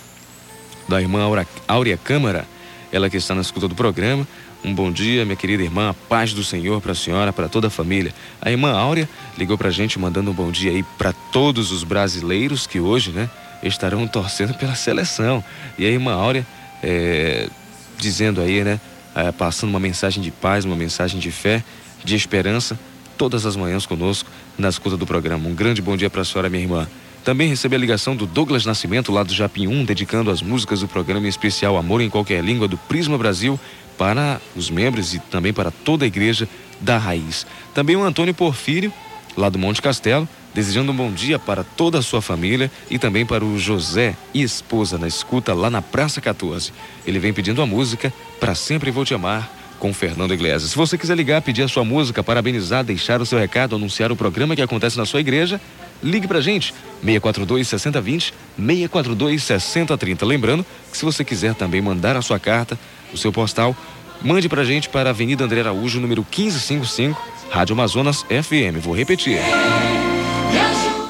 da 0.88 1.02
irmã 1.02 1.22
Áurea 1.68 1.98
Câmara, 1.98 2.46
ela 2.92 3.10
que 3.10 3.18
está 3.18 3.34
na 3.34 3.42
escuta 3.42 3.68
do 3.68 3.76
programa. 3.76 4.28
Um 4.64 4.76
bom 4.76 4.92
dia, 4.92 5.26
minha 5.26 5.36
querida 5.36 5.64
irmã, 5.64 5.90
a 5.90 5.94
paz 5.94 6.34
do 6.34 6.44
Senhor 6.44 6.80
para 6.80 6.92
a 6.92 6.96
senhora, 6.96 7.34
para 7.34 7.50
toda 7.50 7.66
a 7.66 7.70
família. 7.72 8.14
A 8.40 8.52
irmã 8.52 8.72
Áurea 8.72 9.10
ligou 9.36 9.58
para 9.58 9.70
a 9.70 9.72
gente 9.72 9.98
mandando 9.98 10.30
um 10.30 10.34
bom 10.36 10.52
dia 10.52 10.70
aí 10.70 10.84
para 11.00 11.12
todos 11.12 11.72
os 11.72 11.84
brasileiros 11.84 12.68
que 12.68 12.80
hoje, 12.80 13.10
né, 13.10 13.28
estarão 13.64 14.08
torcendo 14.08 14.54
pela 14.54 14.76
seleção. 14.76 15.44
E 15.80 15.86
a 15.86 15.90
irmã 15.90 16.14
Áurea 16.14 16.46
é, 16.84 17.50
dizendo 17.98 18.40
aí, 18.40 18.64
né, 18.64 18.80
é, 19.16 19.32
passando 19.32 19.72
uma 19.72 19.80
mensagem 19.80 20.22
de 20.22 20.30
paz, 20.30 20.64
uma 20.64 20.76
mensagem 20.76 21.20
de 21.20 21.32
fé, 21.32 21.64
de 22.04 22.16
esperança, 22.16 22.80
todas 23.18 23.48
as 23.48 23.56
manhãs 23.56 23.88
conosco 23.88 24.30
na 24.60 24.70
escuta 24.70 24.96
do 24.96 25.08
programa. 25.08 25.50
Um 25.50 25.56
grande 25.56 25.82
bom 25.82 25.98
dia 25.98 26.10
para 26.10 26.22
a 26.22 26.26
senhora, 26.26 26.50
minha 26.50 26.64
irmã. 26.64 26.88
Também 27.24 27.48
recebi 27.48 27.76
a 27.76 27.80
ligação 27.80 28.16
do 28.16 28.26
Douglas 28.26 28.66
Nascimento, 28.66 29.12
lá 29.12 29.22
do 29.22 29.34
Japim 29.34 29.68
1, 29.68 29.86
dedicando 29.86 30.32
as 30.32 30.42
músicas 30.42 30.82
do 30.82 30.88
programa 30.88 31.28
em 31.28 31.30
especial 31.30 31.78
Amor 31.78 32.02
em 32.02 32.10
Qualquer 32.10 32.44
Língua 32.44 32.68
do 32.68 32.78
Prisma 32.78 33.16
Brasil 33.16 33.60
para 34.02 34.42
os 34.56 34.72
membros 34.72 35.14
e 35.14 35.20
também 35.20 35.54
para 35.54 35.70
toda 35.70 36.06
a 36.06 36.08
igreja 36.08 36.50
da 36.80 36.98
Raiz. 36.98 37.46
Também 37.72 37.96
o 37.96 38.04
Antônio 38.04 38.34
Porfírio, 38.34 38.92
lá 39.38 39.48
do 39.48 39.60
Monte 39.60 39.80
Castelo, 39.80 40.28
desejando 40.56 40.92
um 40.92 40.96
bom 40.96 41.12
dia 41.12 41.38
para 41.38 41.64
toda 41.64 42.00
a 42.00 42.02
sua 42.02 42.20
família 42.20 42.72
e 42.90 42.98
também 42.98 43.28
para 43.28 43.46
o 43.46 43.60
José 43.60 44.18
e 44.34 44.42
esposa 44.42 44.98
na 44.98 45.08
escuta 45.08 45.54
lá 45.54 45.70
na 45.70 45.84
Praça 45.84 46.20
14. 46.20 46.74
Ele 47.06 47.20
vem 47.20 47.32
pedindo 47.32 47.62
a 47.62 47.66
música 47.68 48.12
Para 48.40 48.56
Sempre 48.56 48.90
Vou 48.90 49.06
Te 49.06 49.14
Amar 49.14 49.48
com 49.78 49.94
Fernando 49.94 50.34
Iglesias. 50.34 50.72
Se 50.72 50.76
você 50.76 50.98
quiser 50.98 51.16
ligar, 51.16 51.44
pedir 51.44 51.62
a 51.62 51.68
sua 51.68 51.86
música, 51.86 52.24
parabenizar, 52.24 52.84
deixar 52.84 53.22
o 53.22 53.26
seu 53.26 53.38
recado, 53.38 53.76
anunciar 53.76 54.12
o 54.12 54.16
programa 54.16 54.56
que 54.56 54.64
acontece 54.64 54.98
na 54.98 55.06
sua 55.06 55.20
igreja, 55.20 55.62
ligue 56.02 56.28
pra 56.28 56.42
gente, 56.42 56.74
642 57.04 57.68
6020, 57.68 58.34
642 58.58 59.44
6030. 59.44 60.26
Lembrando 60.26 60.66
que 60.92 60.98
se 60.98 61.06
você 61.06 61.24
quiser 61.24 61.54
também 61.54 61.82
mandar 61.82 62.16
a 62.16 62.22
sua 62.24 62.40
carta, 62.40 62.80
o 63.14 63.18
seu 63.18 63.32
postal, 63.32 63.76
mande 64.22 64.48
pra 64.48 64.64
gente 64.64 64.90
para 64.90 65.10
a 65.10 65.12
Avenida 65.12 65.44
André 65.44 65.62
Araújo, 65.62 66.00
número 66.00 66.22
1555, 66.22 67.22
Rádio 67.50 67.74
Amazonas 67.74 68.24
FM. 68.24 68.82
Vou 68.82 68.96
repetir. 68.96 69.40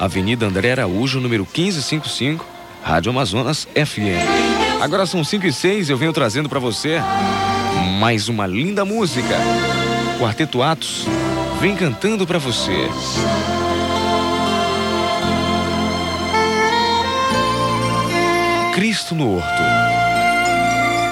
Avenida 0.00 0.46
André 0.46 0.72
Araújo, 0.72 1.20
número 1.20 1.44
1555, 1.44 2.44
Rádio 2.82 3.10
Amazonas 3.10 3.68
FM. 3.74 4.82
Agora 4.82 5.06
são 5.06 5.22
5 5.22 5.46
e 5.46 5.52
6 5.52 5.90
eu 5.90 5.96
venho 5.96 6.12
trazendo 6.12 6.48
para 6.48 6.58
você 6.58 7.00
mais 8.00 8.28
uma 8.28 8.46
linda 8.46 8.84
música. 8.84 9.36
Quarteto 10.18 10.60
Atos 10.60 11.06
vem 11.60 11.76
cantando 11.76 12.26
para 12.26 12.38
você. 12.38 12.88
Cristo 18.74 19.14
no 19.14 19.36
Horto. 19.36 19.62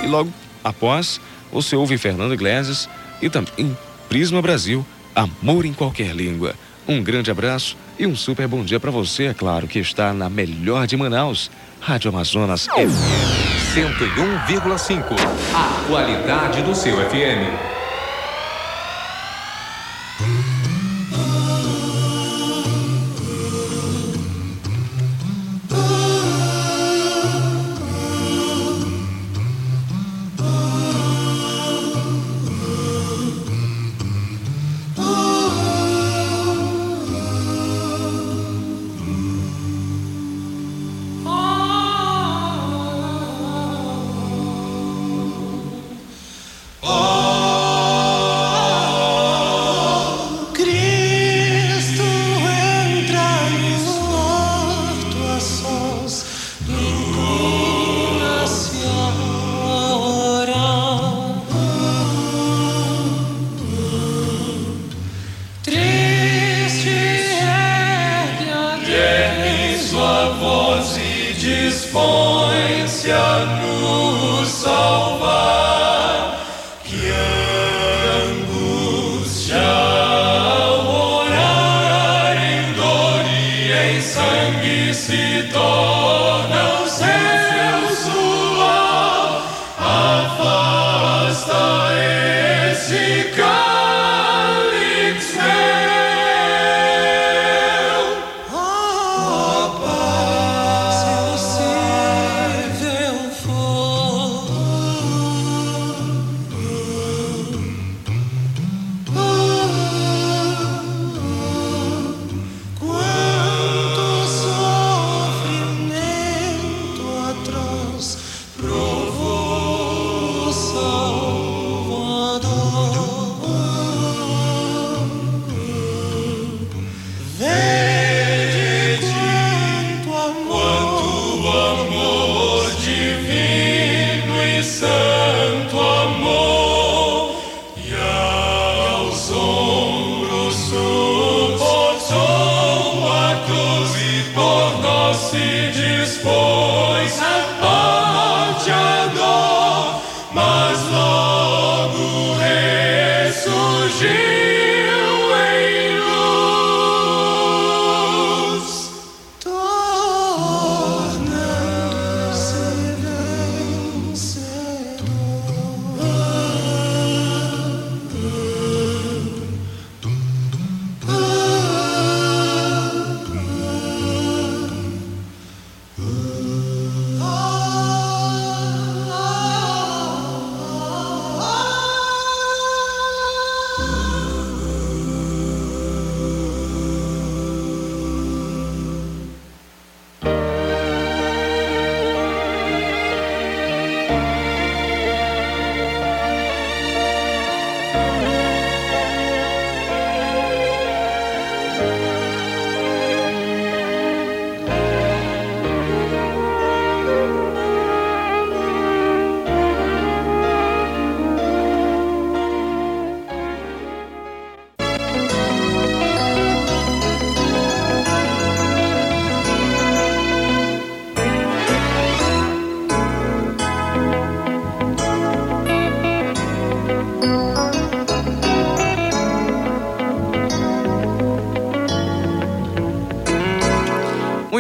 E 0.03 0.09
logo 0.09 0.33
após, 0.63 1.21
você 1.53 1.75
ouve 1.77 1.99
Fernando 1.99 2.35
Iglesias 2.35 2.89
e 3.21 3.29
também 3.29 3.77
Prisma 4.09 4.41
Brasil, 4.41 4.85
Amor 5.15 5.65
em 5.65 5.73
Qualquer 5.73 6.15
Língua. 6.15 6.55
Um 6.87 7.03
grande 7.03 7.31
abraço 7.31 7.77
e 7.99 8.07
um 8.07 8.17
super 8.17 8.49
bom 8.49 8.65
dia 8.65 8.81
para 8.81 8.91
você, 8.91 9.27
é 9.27 9.35
claro, 9.35 9.69
que 9.69 9.79
está 9.79 10.13
na 10.13 10.29
melhor 10.29 10.87
de 10.87 10.97
Manaus, 10.97 11.51
Rádio 11.81 12.09
Amazonas 12.09 12.67
FM. 12.67 13.51
101,5. 13.75 15.05
A 15.55 15.89
qualidade 15.89 16.63
do 16.63 16.75
seu 16.75 16.97
FM. 16.97 17.80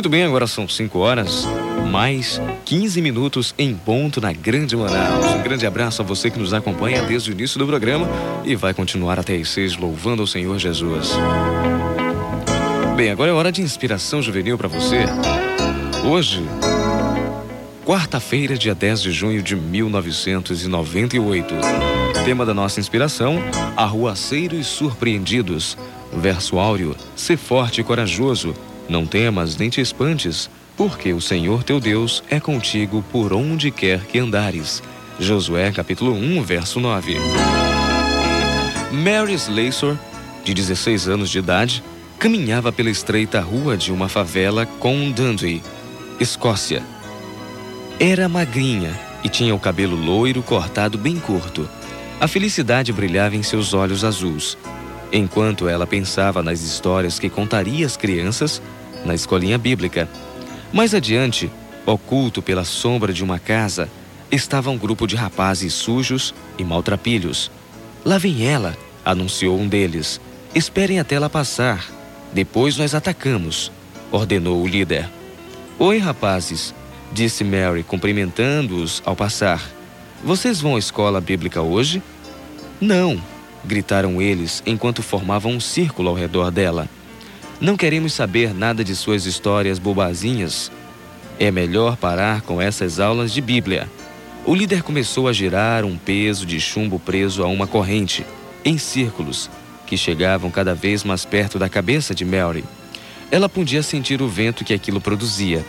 Muito 0.00 0.08
bem, 0.08 0.24
agora 0.24 0.46
são 0.46 0.66
5 0.66 0.98
horas, 0.98 1.46
mais 1.90 2.40
15 2.64 3.02
minutos 3.02 3.54
em 3.58 3.74
ponto 3.74 4.18
na 4.18 4.32
Grande 4.32 4.74
Manaus. 4.74 5.34
Um 5.34 5.42
grande 5.42 5.66
abraço 5.66 6.00
a 6.00 6.04
você 6.06 6.30
que 6.30 6.38
nos 6.38 6.54
acompanha 6.54 7.02
desde 7.02 7.30
o 7.30 7.32
início 7.32 7.58
do 7.58 7.66
programa 7.66 8.08
e 8.42 8.56
vai 8.56 8.72
continuar 8.72 9.18
até 9.18 9.36
as 9.36 9.50
6 9.50 9.76
louvando 9.76 10.22
ao 10.22 10.26
Senhor 10.26 10.58
Jesus. 10.58 11.10
Bem, 12.96 13.10
agora 13.10 13.30
é 13.30 13.34
hora 13.34 13.52
de 13.52 13.60
inspiração 13.60 14.22
juvenil 14.22 14.56
para 14.56 14.68
você. 14.68 15.00
Hoje, 16.02 16.42
quarta-feira, 17.84 18.56
dia 18.56 18.74
10 18.74 19.02
de 19.02 19.12
junho 19.12 19.42
de 19.42 19.54
1998. 19.54 21.54
Tema 22.24 22.46
da 22.46 22.54
nossa 22.54 22.80
inspiração: 22.80 23.36
Arruaceiros 23.76 24.66
surpreendidos. 24.66 25.76
Verso 26.10 26.58
áureo: 26.58 26.96
Sê 27.14 27.36
forte 27.36 27.82
e 27.82 27.84
corajoso, 27.84 28.54
não 28.90 29.06
temas 29.06 29.56
nem 29.56 29.70
te 29.70 29.80
espantes, 29.80 30.50
porque 30.76 31.12
o 31.12 31.20
Senhor 31.20 31.62
teu 31.62 31.80
Deus 31.80 32.22
é 32.28 32.40
contigo 32.40 33.04
por 33.10 33.32
onde 33.32 33.70
quer 33.70 34.00
que 34.04 34.18
andares. 34.18 34.82
Josué 35.18 35.70
capítulo 35.70 36.12
1, 36.12 36.42
verso 36.42 36.80
9. 36.80 37.16
Mary 38.90 39.34
Slessor, 39.34 39.96
de 40.44 40.52
16 40.52 41.08
anos 41.08 41.30
de 41.30 41.38
idade, 41.38 41.84
caminhava 42.18 42.72
pela 42.72 42.90
estreita 42.90 43.40
rua 43.40 43.76
de 43.76 43.92
uma 43.92 44.08
favela 44.08 44.66
com 44.66 45.10
Dundee, 45.10 45.62
Escócia. 46.18 46.82
Era 47.98 48.28
magrinha 48.28 48.98
e 49.22 49.28
tinha 49.28 49.54
o 49.54 49.60
cabelo 49.60 49.96
loiro 49.96 50.42
cortado 50.42 50.98
bem 50.98 51.18
curto. 51.18 51.68
A 52.20 52.26
felicidade 52.26 52.92
brilhava 52.92 53.36
em 53.36 53.42
seus 53.42 53.72
olhos 53.72 54.04
azuis. 54.04 54.58
Enquanto 55.12 55.68
ela 55.68 55.86
pensava 55.86 56.42
nas 56.42 56.60
histórias 56.62 57.18
que 57.18 57.28
contaria 57.28 57.86
às 57.86 57.96
crianças 57.96 58.60
na 59.04 59.14
escolinha 59.14 59.58
bíblica. 59.58 60.08
Mais 60.72 60.94
adiante, 60.94 61.50
oculto 61.86 62.40
pela 62.40 62.64
sombra 62.64 63.12
de 63.12 63.24
uma 63.24 63.38
casa, 63.38 63.88
estava 64.30 64.70
um 64.70 64.78
grupo 64.78 65.06
de 65.06 65.16
rapazes 65.16 65.72
sujos 65.74 66.34
e 66.58 66.64
maltrapilhos. 66.64 67.50
Lá 68.04 68.18
vem 68.18 68.46
ela, 68.46 68.76
anunciou 69.04 69.58
um 69.58 69.68
deles. 69.68 70.20
Esperem 70.54 71.00
até 71.00 71.16
ela 71.16 71.28
passar. 71.28 71.86
Depois 72.32 72.76
nós 72.76 72.94
atacamos, 72.94 73.72
ordenou 74.10 74.62
o 74.62 74.66
líder. 74.66 75.08
Oi, 75.78 75.98
rapazes, 75.98 76.74
disse 77.12 77.42
Mary, 77.42 77.82
cumprimentando-os 77.82 79.02
ao 79.04 79.16
passar. 79.16 79.62
Vocês 80.22 80.60
vão 80.60 80.76
à 80.76 80.78
escola 80.78 81.20
bíblica 81.20 81.62
hoje? 81.62 82.02
Não, 82.80 83.20
gritaram 83.64 84.20
eles 84.20 84.62
enquanto 84.64 85.02
formavam 85.02 85.52
um 85.52 85.60
círculo 85.60 86.08
ao 86.08 86.14
redor 86.14 86.50
dela. 86.50 86.88
Não 87.60 87.76
queremos 87.76 88.14
saber 88.14 88.54
nada 88.54 88.82
de 88.82 88.96
suas 88.96 89.26
histórias 89.26 89.78
bobazinhas. 89.78 90.72
É 91.38 91.50
melhor 91.50 91.94
parar 91.94 92.40
com 92.40 92.60
essas 92.60 92.98
aulas 92.98 93.34
de 93.34 93.42
Bíblia. 93.42 93.86
O 94.46 94.54
líder 94.54 94.82
começou 94.82 95.28
a 95.28 95.32
girar 95.32 95.84
um 95.84 95.98
peso 95.98 96.46
de 96.46 96.58
chumbo 96.58 96.98
preso 96.98 97.42
a 97.42 97.46
uma 97.46 97.66
corrente, 97.66 98.24
em 98.64 98.78
círculos, 98.78 99.50
que 99.86 99.94
chegavam 99.94 100.50
cada 100.50 100.74
vez 100.74 101.04
mais 101.04 101.26
perto 101.26 101.58
da 101.58 101.68
cabeça 101.68 102.14
de 102.14 102.24
Mary. 102.24 102.64
Ela 103.30 103.46
podia 103.46 103.82
sentir 103.82 104.22
o 104.22 104.28
vento 104.28 104.64
que 104.64 104.72
aquilo 104.72 105.00
produzia. 105.00 105.62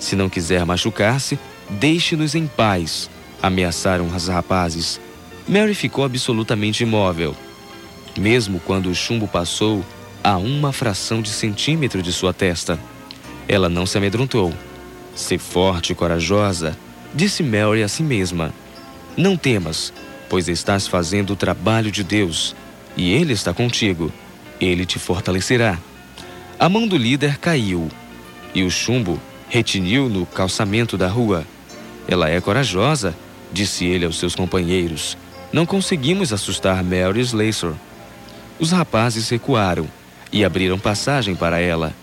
Se 0.00 0.16
não 0.16 0.30
quiser 0.30 0.64
machucar-se, 0.64 1.38
deixe-nos 1.68 2.34
em 2.34 2.46
paz, 2.46 3.10
ameaçaram 3.42 4.06
os 4.06 4.28
rapazes. 4.28 4.98
Mary 5.46 5.74
ficou 5.74 6.06
absolutamente 6.06 6.82
imóvel. 6.82 7.36
Mesmo 8.18 8.58
quando 8.60 8.88
o 8.88 8.94
chumbo 8.94 9.28
passou 9.28 9.84
a 10.22 10.36
uma 10.36 10.72
fração 10.72 11.20
de 11.20 11.30
centímetro 11.30 12.02
de 12.02 12.12
sua 12.12 12.32
testa. 12.32 12.78
Ela 13.48 13.68
não 13.68 13.84
se 13.84 13.98
amedrontou. 13.98 14.52
Se 15.14 15.36
forte 15.36 15.92
e 15.92 15.94
corajosa, 15.94 16.76
disse 17.14 17.42
Mary 17.42 17.82
a 17.82 17.88
si 17.88 18.02
mesma. 18.02 18.52
Não 19.16 19.36
temas, 19.36 19.92
pois 20.28 20.48
estás 20.48 20.86
fazendo 20.86 21.32
o 21.32 21.36
trabalho 21.36 21.90
de 21.90 22.04
Deus, 22.04 22.54
e 22.96 23.12
Ele 23.12 23.32
está 23.32 23.52
contigo. 23.52 24.12
Ele 24.60 24.86
te 24.86 24.98
fortalecerá. 24.98 25.78
A 26.58 26.68
mão 26.68 26.86
do 26.86 26.96
líder 26.96 27.38
caiu, 27.38 27.88
e 28.54 28.62
o 28.62 28.70
chumbo 28.70 29.20
retiniu 29.48 30.08
no 30.08 30.24
calçamento 30.24 30.96
da 30.96 31.08
rua. 31.08 31.44
Ela 32.06 32.30
é 32.30 32.40
corajosa, 32.40 33.14
disse 33.52 33.84
ele 33.84 34.04
aos 34.04 34.18
seus 34.18 34.34
companheiros. 34.34 35.16
Não 35.52 35.66
conseguimos 35.66 36.32
assustar 36.32 36.82
Mary 36.82 37.20
Slessor. 37.20 37.74
Os 38.58 38.70
rapazes 38.70 39.28
recuaram 39.28 39.88
e 40.32 40.44
abriram 40.44 40.78
passagem 40.78 41.34
para 41.34 41.60
ela. 41.60 41.94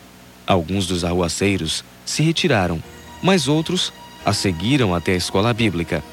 Alguns 0.45 0.87
dos 0.87 1.03
arruaceiros 1.03 1.83
se 2.05 2.21
retiraram, 2.23 2.81
mas 3.21 3.47
outros 3.47 3.91
a 4.25 4.33
seguiram 4.33 4.93
até 4.93 5.13
a 5.13 5.17
escola 5.17 5.53
bíblica. 5.53 6.03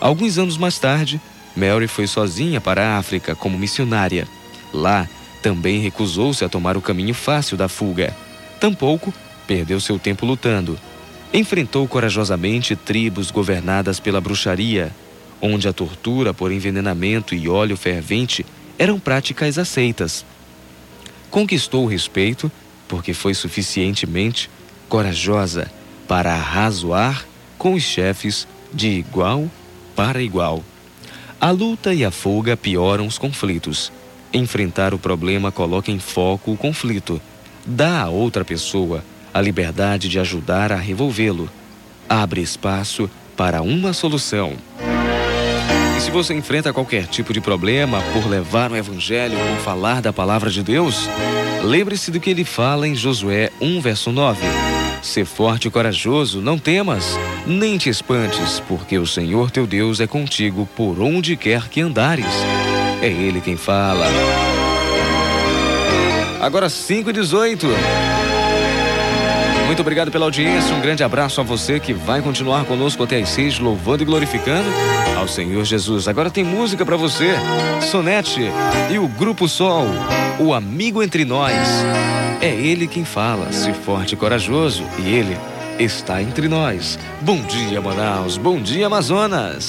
Alguns 0.00 0.38
anos 0.38 0.58
mais 0.58 0.78
tarde, 0.78 1.20
Mary 1.56 1.88
foi 1.88 2.06
sozinha 2.06 2.60
para 2.60 2.84
a 2.86 2.98
África 2.98 3.34
como 3.34 3.58
missionária. 3.58 4.26
Lá, 4.72 5.08
também 5.42 5.80
recusou-se 5.80 6.44
a 6.44 6.48
tomar 6.48 6.76
o 6.76 6.82
caminho 6.82 7.14
fácil 7.14 7.56
da 7.56 7.68
fuga. 7.68 8.14
Tampouco 8.60 9.12
perdeu 9.46 9.80
seu 9.80 9.98
tempo 9.98 10.26
lutando. 10.26 10.78
Enfrentou 11.32 11.86
corajosamente 11.86 12.74
tribos 12.76 13.30
governadas 13.30 14.00
pela 14.00 14.20
bruxaria, 14.20 14.90
onde 15.40 15.68
a 15.68 15.72
tortura 15.72 16.32
por 16.32 16.50
envenenamento 16.50 17.34
e 17.34 17.48
óleo 17.48 17.76
fervente 17.76 18.46
eram 18.78 18.98
práticas 18.98 19.58
aceitas. 19.58 20.24
Conquistou 21.34 21.82
o 21.82 21.88
respeito 21.88 22.48
porque 22.86 23.12
foi 23.12 23.34
suficientemente 23.34 24.48
corajosa 24.88 25.68
para 26.06 26.32
arrazoar 26.32 27.26
com 27.58 27.74
os 27.74 27.82
chefes 27.82 28.46
de 28.72 28.86
igual 28.86 29.50
para 29.96 30.22
igual. 30.22 30.62
A 31.40 31.50
luta 31.50 31.92
e 31.92 32.04
a 32.04 32.12
fuga 32.12 32.56
pioram 32.56 33.04
os 33.04 33.18
conflitos. 33.18 33.90
Enfrentar 34.32 34.94
o 34.94 34.98
problema 34.98 35.50
coloca 35.50 35.90
em 35.90 35.98
foco 35.98 36.52
o 36.52 36.56
conflito. 36.56 37.20
Dá 37.66 38.02
a 38.02 38.08
outra 38.08 38.44
pessoa 38.44 39.04
a 39.32 39.40
liberdade 39.40 40.08
de 40.08 40.20
ajudar 40.20 40.70
a 40.70 40.76
revolvê-lo. 40.76 41.50
Abre 42.08 42.42
espaço 42.42 43.10
para 43.36 43.60
uma 43.60 43.92
solução. 43.92 44.52
Se 46.04 46.10
você 46.10 46.34
enfrenta 46.34 46.70
qualquer 46.70 47.06
tipo 47.06 47.32
de 47.32 47.40
problema 47.40 47.98
por 48.12 48.28
levar 48.28 48.70
o 48.70 48.76
evangelho 48.76 49.38
ou 49.38 49.56
falar 49.60 50.02
da 50.02 50.12
palavra 50.12 50.50
de 50.50 50.62
Deus, 50.62 51.08
lembre-se 51.62 52.10
do 52.10 52.20
que 52.20 52.28
ele 52.28 52.44
fala 52.44 52.86
em 52.86 52.94
Josué 52.94 53.50
1, 53.58 53.80
verso 53.80 54.12
9. 54.12 54.38
Ser 55.00 55.24
forte 55.24 55.66
e 55.66 55.70
corajoso, 55.70 56.42
não 56.42 56.58
temas, 56.58 57.18
nem 57.46 57.78
te 57.78 57.88
espantes, 57.88 58.60
porque 58.68 58.98
o 58.98 59.06
Senhor 59.06 59.50
teu 59.50 59.66
Deus 59.66 59.98
é 59.98 60.06
contigo 60.06 60.68
por 60.76 61.00
onde 61.00 61.38
quer 61.38 61.70
que 61.70 61.80
andares. 61.80 62.26
É 63.00 63.08
Ele 63.08 63.40
quem 63.40 63.56
fala. 63.56 64.06
Agora 66.38 66.68
5 66.68 67.08
e 67.08 67.12
18. 67.14 67.66
Muito 69.66 69.80
obrigado 69.80 70.10
pela 70.10 70.26
audiência. 70.26 70.76
Um 70.76 70.82
grande 70.82 71.02
abraço 71.02 71.40
a 71.40 71.44
você 71.44 71.80
que 71.80 71.94
vai 71.94 72.20
continuar 72.20 72.66
conosco 72.66 73.02
até 73.02 73.22
às 73.22 73.30
seis, 73.30 73.58
louvando 73.58 74.02
e 74.02 74.06
glorificando 74.06 74.68
ao 75.16 75.28
Senhor 75.28 75.64
Jesus. 75.64 76.08
Agora 76.08 76.30
tem 76.30 76.44
música 76.44 76.84
para 76.84 76.96
você. 76.96 77.34
Sonete 77.80 78.42
e 78.92 78.98
o 78.98 79.08
Grupo 79.08 79.48
Sol, 79.48 79.86
o 80.38 80.52
amigo 80.52 81.02
entre 81.02 81.24
nós. 81.24 81.54
É 82.40 82.48
ele 82.50 82.86
quem 82.86 83.04
fala, 83.04 83.50
se 83.52 83.72
forte 83.72 84.12
e 84.12 84.16
corajoso, 84.16 84.84
e 84.98 85.14
ele 85.14 85.38
está 85.78 86.22
entre 86.22 86.48
nós. 86.48 86.98
Bom 87.20 87.40
dia, 87.42 87.80
Manaus. 87.80 88.36
Bom 88.36 88.60
dia, 88.60 88.86
Amazonas. 88.86 89.68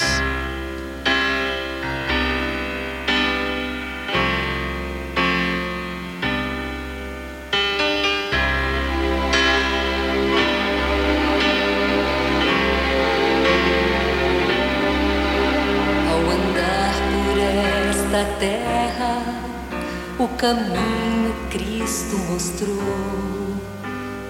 Caminho 20.46 21.34
Cristo 21.50 22.16
mostrou. 22.30 22.78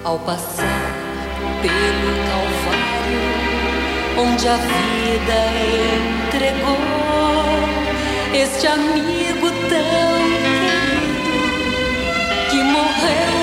Ao 0.03 0.17
passar 0.19 0.91
pelo 1.61 2.11
Calvário, 2.27 3.21
onde 4.17 4.47
a 4.47 4.55
vida 4.55 5.39
entregou, 6.25 6.79
este 8.33 8.65
amigo 8.65 9.51
tão 9.69 10.17
querido 10.41 11.29
que 12.49 12.63
morreu 12.63 13.36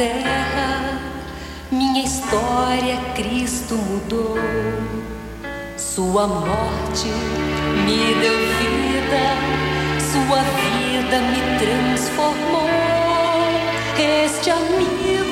terra, 0.00 0.98
minha 1.70 2.02
história 2.02 2.96
Cristo 3.14 3.74
mudou. 3.74 4.38
Sua 5.76 6.26
morte 6.26 7.08
me 7.84 8.14
deu 8.22 8.38
vida, 8.60 9.24
sua 10.10 10.40
vida 10.62 11.16
me 11.30 11.40
transformou. 11.58 12.70
Este 14.24 14.50
amigo 14.50 15.29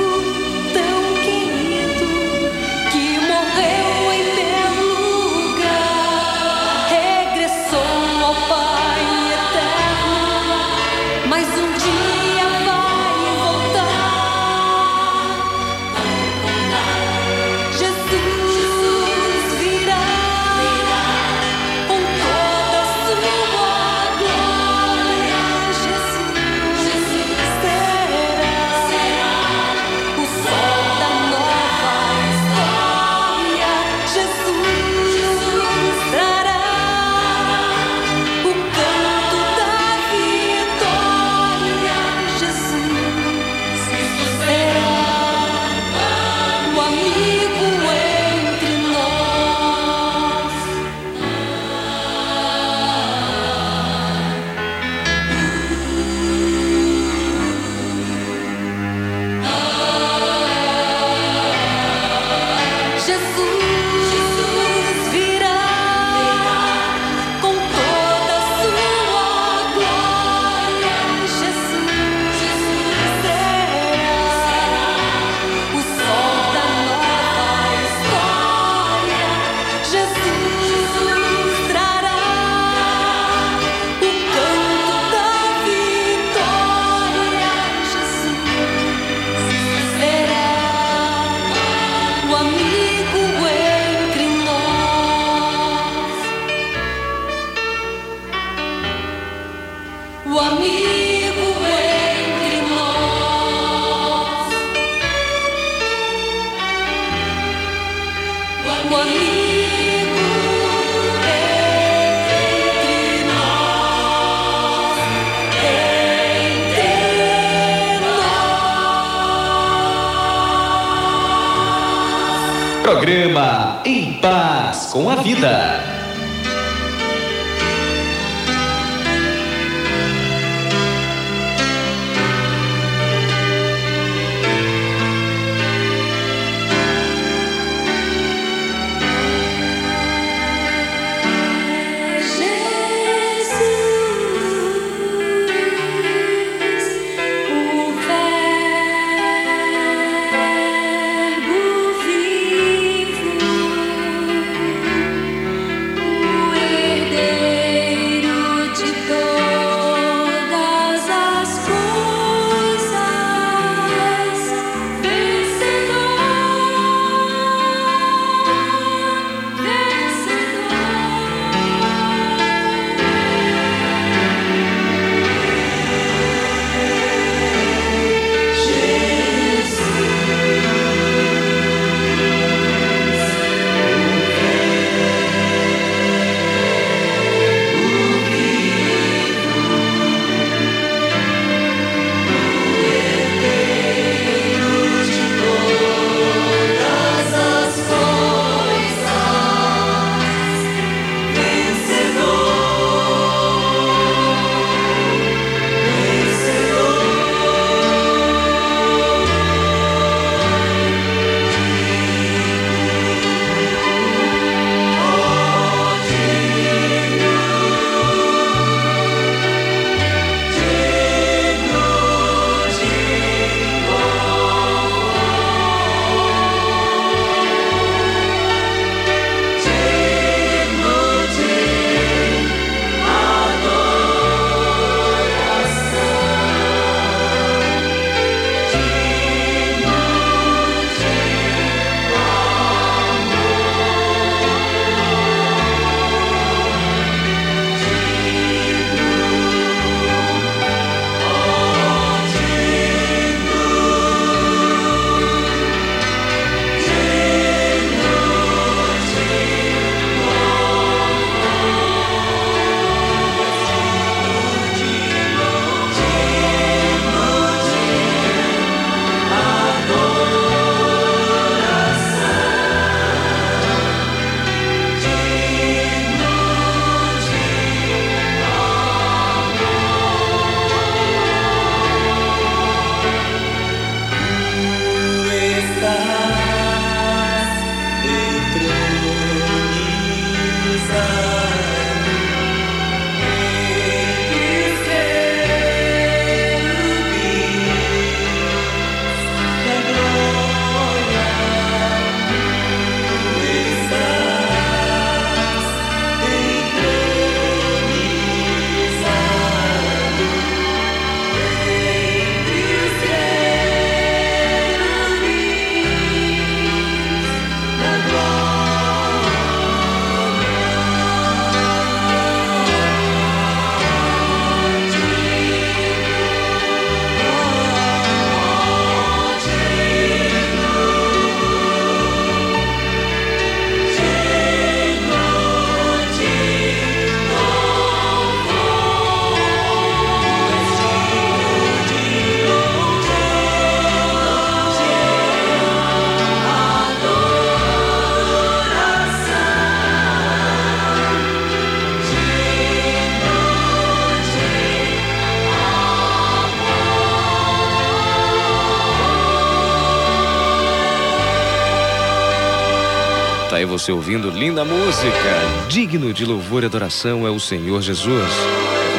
você 363.89 363.93
ouvindo 363.93 364.30
linda 364.30 364.66
música. 364.66 365.66
Digno 365.66 366.12
de 366.12 366.26
louvor 366.26 366.62
e 366.62 366.66
adoração 366.66 367.26
é 367.26 367.30
o 367.30 367.41
Senhor 367.41 367.80
Jesus. 367.80 368.30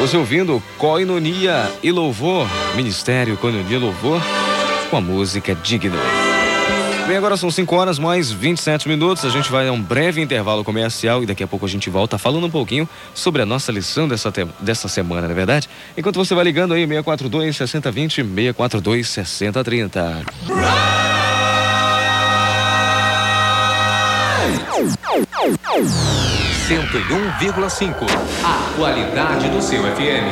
Você 0.00 0.16
ouvindo 0.16 0.60
Coinonia 0.78 1.70
e 1.80 1.92
Louvor, 1.92 2.48
Ministério 2.74 3.36
Coinonia 3.36 3.76
e 3.76 3.80
Louvor, 3.80 4.20
com 4.90 4.96
a 4.96 5.00
música 5.00 5.54
Digno. 5.54 5.96
Bem, 7.06 7.16
agora 7.16 7.36
são 7.36 7.52
5 7.52 7.76
horas 7.76 8.00
mais 8.00 8.32
27 8.32 8.88
minutos. 8.88 9.24
A 9.24 9.30
gente 9.30 9.48
vai 9.48 9.68
a 9.68 9.72
um 9.72 9.80
breve 9.80 10.20
intervalo 10.20 10.64
comercial 10.64 11.22
e 11.22 11.26
daqui 11.26 11.44
a 11.44 11.46
pouco 11.46 11.66
a 11.66 11.68
gente 11.68 11.88
volta 11.88 12.18
falando 12.18 12.46
um 12.46 12.50
pouquinho 12.50 12.88
sobre 13.14 13.42
a 13.42 13.46
nossa 13.46 13.70
lição 13.70 14.08
dessa, 14.08 14.32
dessa 14.58 14.88
semana, 14.88 15.28
na 15.28 15.32
é 15.32 15.36
verdade? 15.36 15.68
Enquanto 15.96 16.16
você 16.16 16.34
vai 16.34 16.42
ligando 16.42 16.74
aí, 16.74 16.84
642 16.84 17.56
6020, 17.56 18.14
642 18.24 19.08
6030. 19.08 20.24
Bravo! 20.46 20.99
101,5. 25.70 27.94
A 28.44 28.72
qualidade 28.76 29.48
do 29.50 29.62
seu 29.62 29.84
FM. 29.84 30.26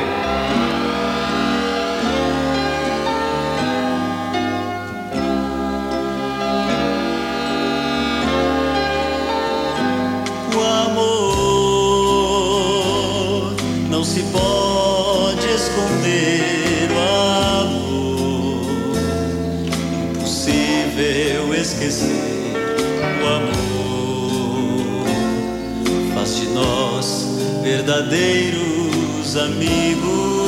O 10.53 10.59
amor 10.89 11.05
não 13.89 14.03
se 14.03 14.23
pode 14.23 15.47
esconder. 15.47 16.89
O 16.91 16.99
amor 17.63 18.59
é 19.93 19.95
impossível 20.11 21.53
esquecer. 21.53 22.51
O 23.23 23.25
amor 23.25 23.58
faz 26.29 26.35
de 26.35 26.47
nós 26.49 27.27
verdadeiros 27.63 29.35
amigos. 29.35 30.38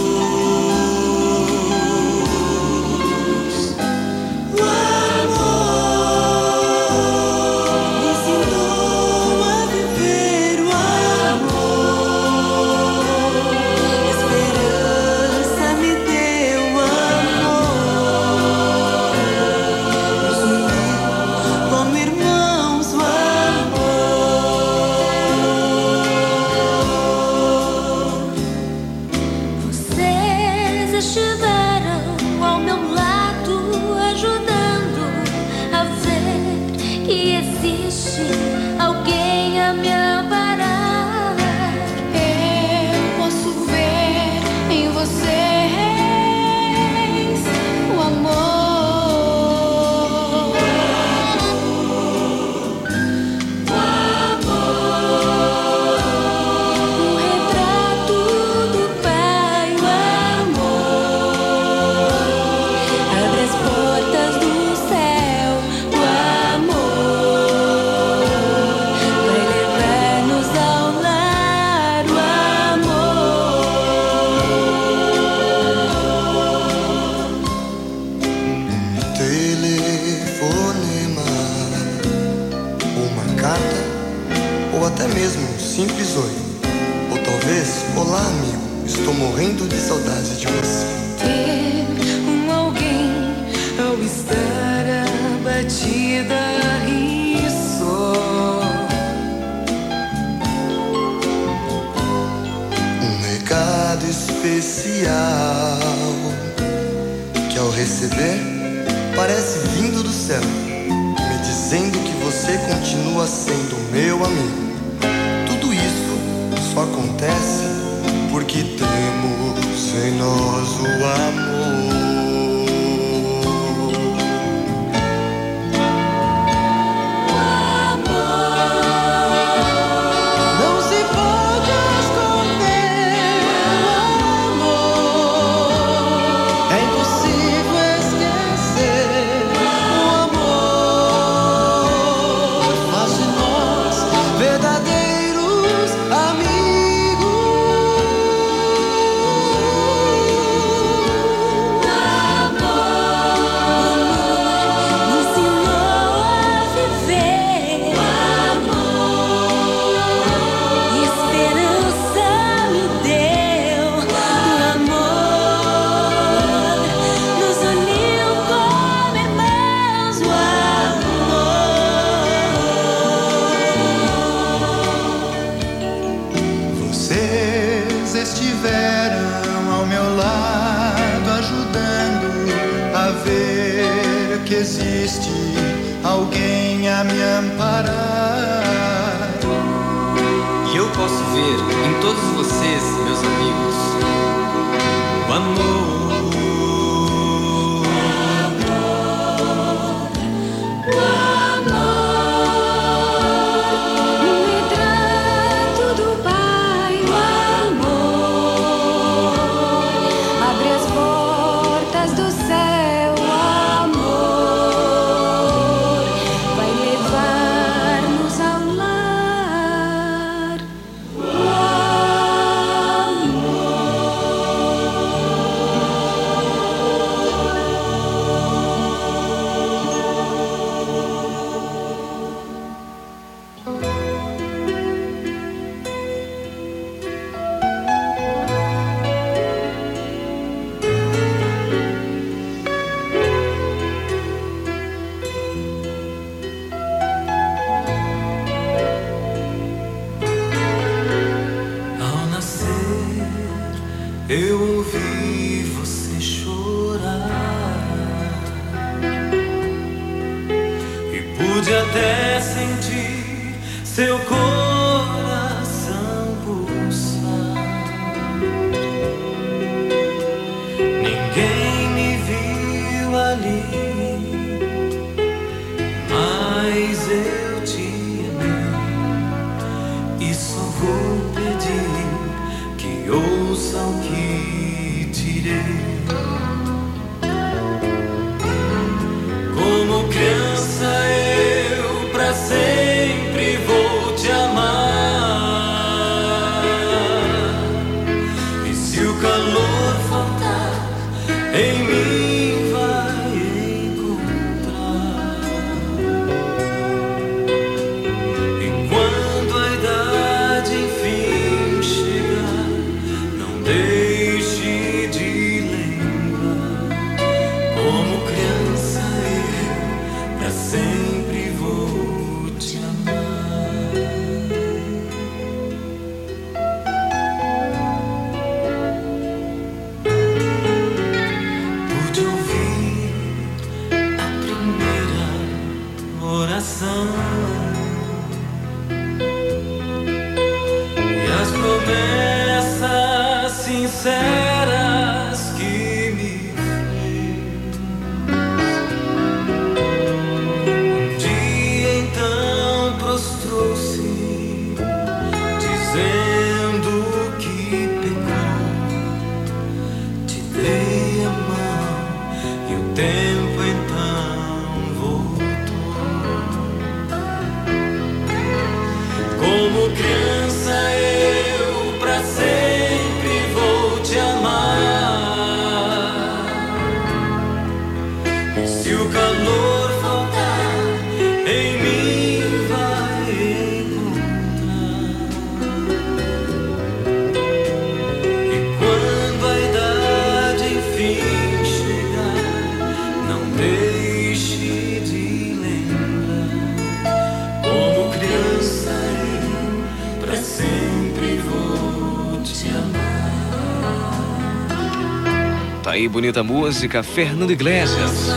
Música, 406.71 407.03
Fernando 407.03 407.51
Iglesias. 407.51 408.29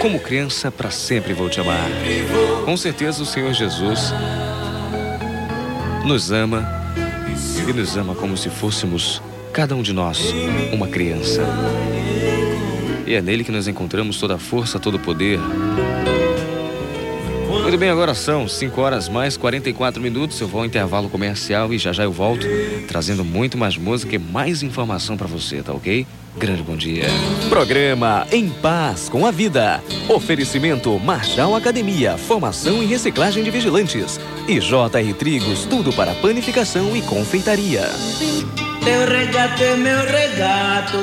Como 0.00 0.20
criança, 0.20 0.70
pra 0.70 0.88
sempre 0.88 1.32
vou 1.32 1.50
te 1.50 1.60
amar. 1.60 1.90
Com 2.64 2.76
certeza 2.76 3.20
o 3.20 3.26
Senhor 3.26 3.52
Jesus 3.52 4.14
nos 6.04 6.30
ama 6.30 6.64
e 7.68 7.72
nos 7.72 7.96
ama 7.96 8.14
como 8.14 8.36
se 8.36 8.48
fôssemos, 8.48 9.20
cada 9.52 9.74
um 9.74 9.82
de 9.82 9.92
nós, 9.92 10.32
uma 10.72 10.86
criança. 10.86 11.42
E 13.04 13.14
é 13.14 13.20
nele 13.20 13.42
que 13.42 13.50
nós 13.50 13.66
encontramos 13.66 14.16
toda 14.16 14.36
a 14.36 14.38
força, 14.38 14.78
todo 14.78 14.94
o 14.94 15.00
poder. 15.00 15.40
Muito 17.64 17.78
bem, 17.78 17.90
agora 17.90 18.14
são 18.14 18.46
5 18.46 18.80
horas 18.80 19.08
mais 19.08 19.36
44 19.36 20.00
minutos. 20.00 20.40
Eu 20.40 20.46
vou 20.46 20.60
ao 20.60 20.66
intervalo 20.66 21.10
comercial 21.10 21.74
e 21.74 21.78
já 21.78 21.92
já 21.92 22.04
eu 22.04 22.12
volto 22.12 22.46
trazendo 22.86 23.24
muito 23.24 23.58
mais 23.58 23.76
música 23.76 24.14
e 24.14 24.20
mais 24.20 24.62
informação 24.62 25.16
pra 25.16 25.26
você, 25.26 25.62
tá 25.62 25.72
ok? 25.72 26.06
Grande 26.42 26.64
bom 26.64 26.76
dia. 26.76 27.04
Programa 27.48 28.26
Em 28.32 28.48
Paz 28.48 29.08
com 29.08 29.24
a 29.24 29.30
Vida. 29.30 29.80
Oferecimento 30.08 30.98
Marchal 30.98 31.54
Academia, 31.54 32.18
formação 32.18 32.82
e 32.82 32.86
reciclagem 32.86 33.44
de 33.44 33.50
vigilantes. 33.52 34.18
E 34.48 34.58
JR 34.58 35.14
Trigos, 35.16 35.64
tudo 35.66 35.92
para 35.92 36.12
panificação 36.16 36.96
e 36.96 37.02
confeitaria. 37.02 37.82
Teu 38.82 39.06
regato 39.06 39.62
é 39.62 39.76
meu 39.76 40.00
regato, 40.04 40.98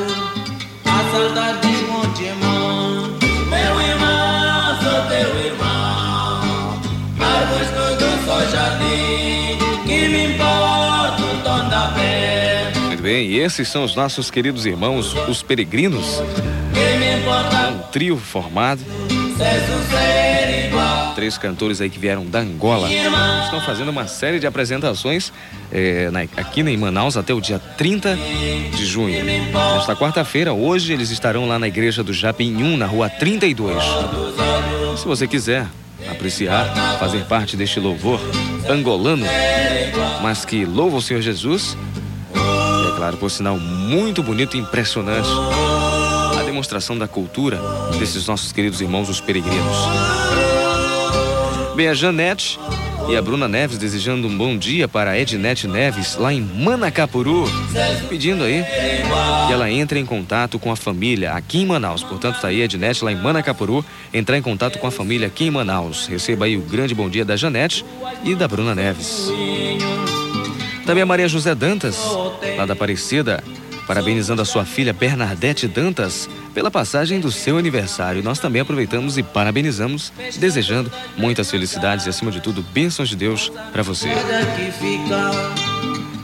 a 0.83 1.09
saudade 1.09 1.67
monte 1.87 2.23
irmão. 2.25 3.17
Meu 3.49 3.81
irmão, 3.81 4.77
sou 4.83 5.07
teu 5.07 5.45
irmão, 5.45 6.81
árvores 7.17 7.69
todo 7.69 8.25
sou 8.25 8.51
jardim, 8.51 9.57
que 9.87 10.09
me 10.09 10.33
importa 10.33 11.23
o 11.23 11.43
tom 11.45 11.69
da 11.69 11.93
pé. 11.95 12.48
Muito 12.99 13.07
bem, 13.13 13.27
e 13.29 13.39
esses 13.39 13.69
são 13.69 13.85
os 13.85 13.95
nossos 13.95 14.29
queridos 14.29 14.65
irmãos, 14.65 15.13
os 15.29 15.41
peregrinos. 15.41 16.19
Um 16.19 17.79
trio 17.93 18.17
formado, 18.17 18.81
três 21.15 21.37
cantores 21.37 21.79
aí 21.79 21.89
que 21.89 21.97
vieram 21.97 22.25
da 22.25 22.39
Angola. 22.39 22.89
Estão 23.45 23.61
fazendo 23.61 23.87
uma 23.87 24.05
série 24.05 24.37
de 24.37 24.45
apresentações 24.45 25.31
eh, 25.71 26.09
na- 26.11 26.23
aqui 26.35 26.59
em 26.59 26.75
Manaus 26.75 27.15
até 27.15 27.33
o 27.33 27.39
dia 27.39 27.57
30 27.77 28.17
de 28.75 28.85
junho. 28.85 29.23
Nesta 29.23 29.95
quarta-feira, 29.95 30.51
hoje, 30.51 30.91
eles 30.91 31.09
estarão 31.09 31.47
lá 31.47 31.57
na 31.57 31.69
igreja 31.69 32.03
do 32.03 32.11
Japinhum, 32.11 32.75
na 32.75 32.85
rua 32.85 33.09
32. 33.09 33.81
Se 34.97 35.05
você 35.05 35.25
quiser 35.25 35.65
apreciar, 36.11 36.97
fazer 36.99 37.23
parte 37.25 37.55
deste 37.55 37.79
louvor 37.79 38.19
angolano, 38.69 39.25
mas 40.21 40.43
que 40.43 40.65
louva 40.65 40.97
o 40.97 41.01
Senhor 41.01 41.21
Jesus, 41.21 41.77
é 41.77 42.08
claro, 42.99 43.15
por 43.15 43.31
sinal 43.31 43.57
muito 43.57 44.21
bonito 44.21 44.57
e 44.57 44.59
impressionante, 44.59 45.29
a 46.37 46.43
demonstração 46.43 46.97
da 46.97 47.07
cultura 47.07 47.57
desses 47.97 48.27
nossos 48.27 48.51
queridos 48.51 48.81
irmãos, 48.81 49.07
os 49.07 49.21
peregrinos. 49.21 49.77
Bem, 51.77 51.87
a 51.87 51.93
Janete 51.93 52.59
e 53.07 53.15
a 53.15 53.21
Bruna 53.21 53.47
Neves 53.47 53.77
desejando 53.77 54.27
um 54.27 54.37
bom 54.37 54.57
dia 54.57 54.85
para 54.85 55.11
a 55.11 55.17
Ednete 55.17 55.65
Neves, 55.65 56.17
lá 56.17 56.33
em 56.33 56.41
Manacapuru, 56.41 57.45
pedindo 58.09 58.43
aí 58.43 58.65
que 59.47 59.53
ela 59.53 59.71
entre 59.71 59.97
em 59.97 60.05
contato 60.05 60.59
com 60.59 60.69
a 60.69 60.75
família 60.75 61.31
aqui 61.31 61.61
em 61.61 61.65
Manaus. 61.65 62.03
Portanto, 62.03 62.41
tá 62.41 62.49
aí 62.49 62.61
a 62.61 62.65
Ednete 62.65 63.01
lá 63.01 63.13
em 63.13 63.15
Manacapuru, 63.15 63.85
entrar 64.13 64.37
em 64.37 64.41
contato 64.41 64.77
com 64.77 64.87
a 64.87 64.91
família 64.91 65.27
aqui 65.27 65.45
em 65.45 65.51
Manaus. 65.51 66.05
Receba 66.07 66.43
aí 66.43 66.57
o 66.57 66.61
grande 66.61 66.93
bom 66.93 67.09
dia 67.09 67.23
da 67.23 67.37
Janete 67.37 67.85
e 68.25 68.35
da 68.35 68.45
Bruna 68.45 68.75
Neves. 68.75 69.31
Também 70.89 71.03
a 71.03 71.05
Maria 71.05 71.27
José 71.27 71.53
Dantas, 71.53 71.99
lá 72.57 72.65
da 72.65 72.73
Aparecida, 72.73 73.43
parabenizando 73.85 74.41
a 74.41 74.45
sua 74.45 74.65
filha 74.65 74.91
Bernadette 74.91 75.67
Dantas 75.67 76.27
pela 76.51 76.71
passagem 76.71 77.19
do 77.19 77.31
seu 77.31 77.59
aniversário. 77.59 78.23
Nós 78.23 78.39
também 78.39 78.59
aproveitamos 78.59 79.15
e 79.15 79.21
parabenizamos, 79.21 80.11
desejando 80.39 80.91
muitas 81.15 81.51
felicidades 81.51 82.07
e, 82.07 82.09
acima 82.09 82.31
de 82.31 82.41
tudo, 82.41 82.65
bênçãos 82.73 83.07
de 83.07 83.15
Deus 83.15 83.51
para 83.71 83.83
você. 83.83 84.09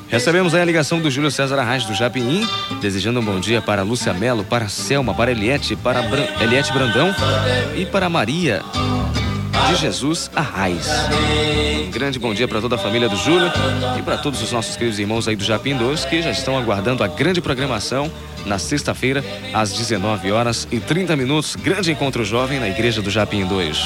Recebemos 0.07 0.55
aí 0.55 0.63
a 0.63 0.66
ligação 0.66 0.99
do 0.99 1.11
Júlio 1.11 1.30
César 1.30 1.59
Arraes 1.59 1.86
do 1.86 1.93
Japim, 1.93 2.43
desejando 2.82 3.20
um 3.20 3.24
bom 3.24 3.39
dia 3.39 3.61
para 3.61 3.84
Lúcia 3.84 4.16
Melo, 4.16 4.43
para 4.43 4.68
Selma, 4.68 5.13
para 5.13 5.30
Eliette, 5.30 5.76
para 5.76 6.01
Bran... 6.01 6.26
Eliette 6.41 6.74
Brandão 6.74 7.13
e 7.78 7.86
para 7.86 8.09
Maria. 8.09 8.63
De 9.70 9.76
Jesus 9.76 10.30
Arraiz. 10.36 10.88
Um 11.88 11.91
grande 11.91 12.20
bom 12.20 12.34
dia 12.34 12.47
para 12.47 12.62
toda 12.62 12.76
a 12.76 12.78
família 12.78 13.10
do 13.10 13.16
Júlio 13.16 13.51
e 13.97 14.01
para 14.01 14.18
todos 14.18 14.41
os 14.41 14.51
nossos 14.51 14.76
queridos 14.76 14.99
irmãos 14.99 15.28
aí 15.28 15.36
do 15.36 15.43
Japim 15.43 15.76
2 15.76 16.06
que 16.06 16.22
já 16.22 16.32
estão 16.32 16.58
aguardando 16.58 17.03
a 17.03 17.08
grande 17.08 17.41
programação 17.41 18.12
na 18.45 18.60
sexta-feira, 18.60 19.24
às 19.53 19.74
19 19.74 20.32
horas 20.32 20.68
e 20.72 20.80
30 20.80 21.16
minutos. 21.16 21.56
Grande 21.56 21.91
encontro 21.91 22.24
jovem 22.24 22.60
na 22.60 22.68
Igreja 22.68 23.01
do 23.01 23.10
Japim 23.10 23.45
2. 23.45 23.78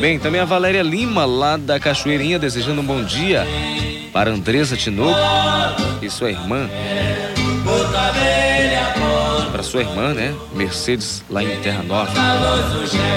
Bem, 0.00 0.18
também 0.18 0.40
a 0.40 0.44
Valéria 0.44 0.82
Lima, 0.82 1.24
lá 1.24 1.56
da 1.56 1.78
Cachoeirinha, 1.78 2.38
desejando 2.38 2.80
um 2.80 2.84
bom 2.84 3.04
dia 3.04 3.46
para 4.12 4.30
Andresa 4.30 4.76
Tinoco 4.76 5.16
e 6.02 6.10
sua 6.10 6.30
irmã. 6.30 6.68
Para 9.62 9.70
sua 9.70 9.80
irmã, 9.82 10.12
né? 10.12 10.34
Mercedes, 10.56 11.22
lá 11.30 11.40
em 11.40 11.60
Terra 11.60 11.84
Nova. 11.84 12.10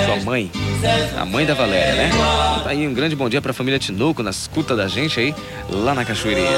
Sua 0.05 0.23
mãe, 0.23 0.51
a 1.19 1.25
mãe 1.25 1.43
da 1.43 1.55
Valéria, 1.55 1.95
né? 1.95 2.11
Tá 2.63 2.69
aí 2.69 2.87
um 2.87 2.93
grande 2.93 3.15
bom 3.15 3.27
dia 3.27 3.41
para 3.41 3.49
a 3.49 3.53
família 3.53 3.79
Tinoco, 3.79 4.21
na 4.21 4.29
escuta 4.29 4.75
da 4.75 4.87
gente 4.87 5.19
aí, 5.19 5.33
lá 5.67 5.95
na 5.95 6.05
Cachoeirinha. 6.05 6.51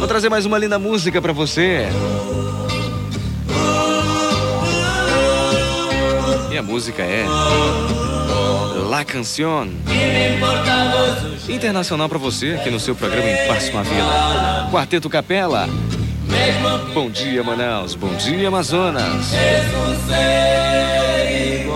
Vou 0.00 0.08
trazer 0.08 0.28
mais 0.28 0.46
uma 0.46 0.58
linda 0.58 0.80
música 0.80 1.22
para 1.22 1.32
você. 1.32 1.86
E 6.50 6.58
a 6.58 6.62
música 6.64 7.04
é 7.04 7.24
La 8.90 9.04
Canción. 9.04 9.68
Internacional 11.48 12.08
para 12.08 12.18
você 12.18 12.54
aqui 12.54 12.68
no 12.68 12.80
seu 12.80 12.96
programa 12.96 13.30
Em 13.30 13.46
Paz 13.46 13.68
com 13.68 13.78
a 13.78 13.82
Vida. 13.82 14.68
Quarteto 14.72 15.08
Capela. 15.08 15.68
Bom 16.94 17.10
dia, 17.10 17.42
Manaus. 17.42 17.94
Bom 17.94 18.14
dia, 18.16 18.48
Amazonas. 18.48 19.32
Tú 21.64 21.72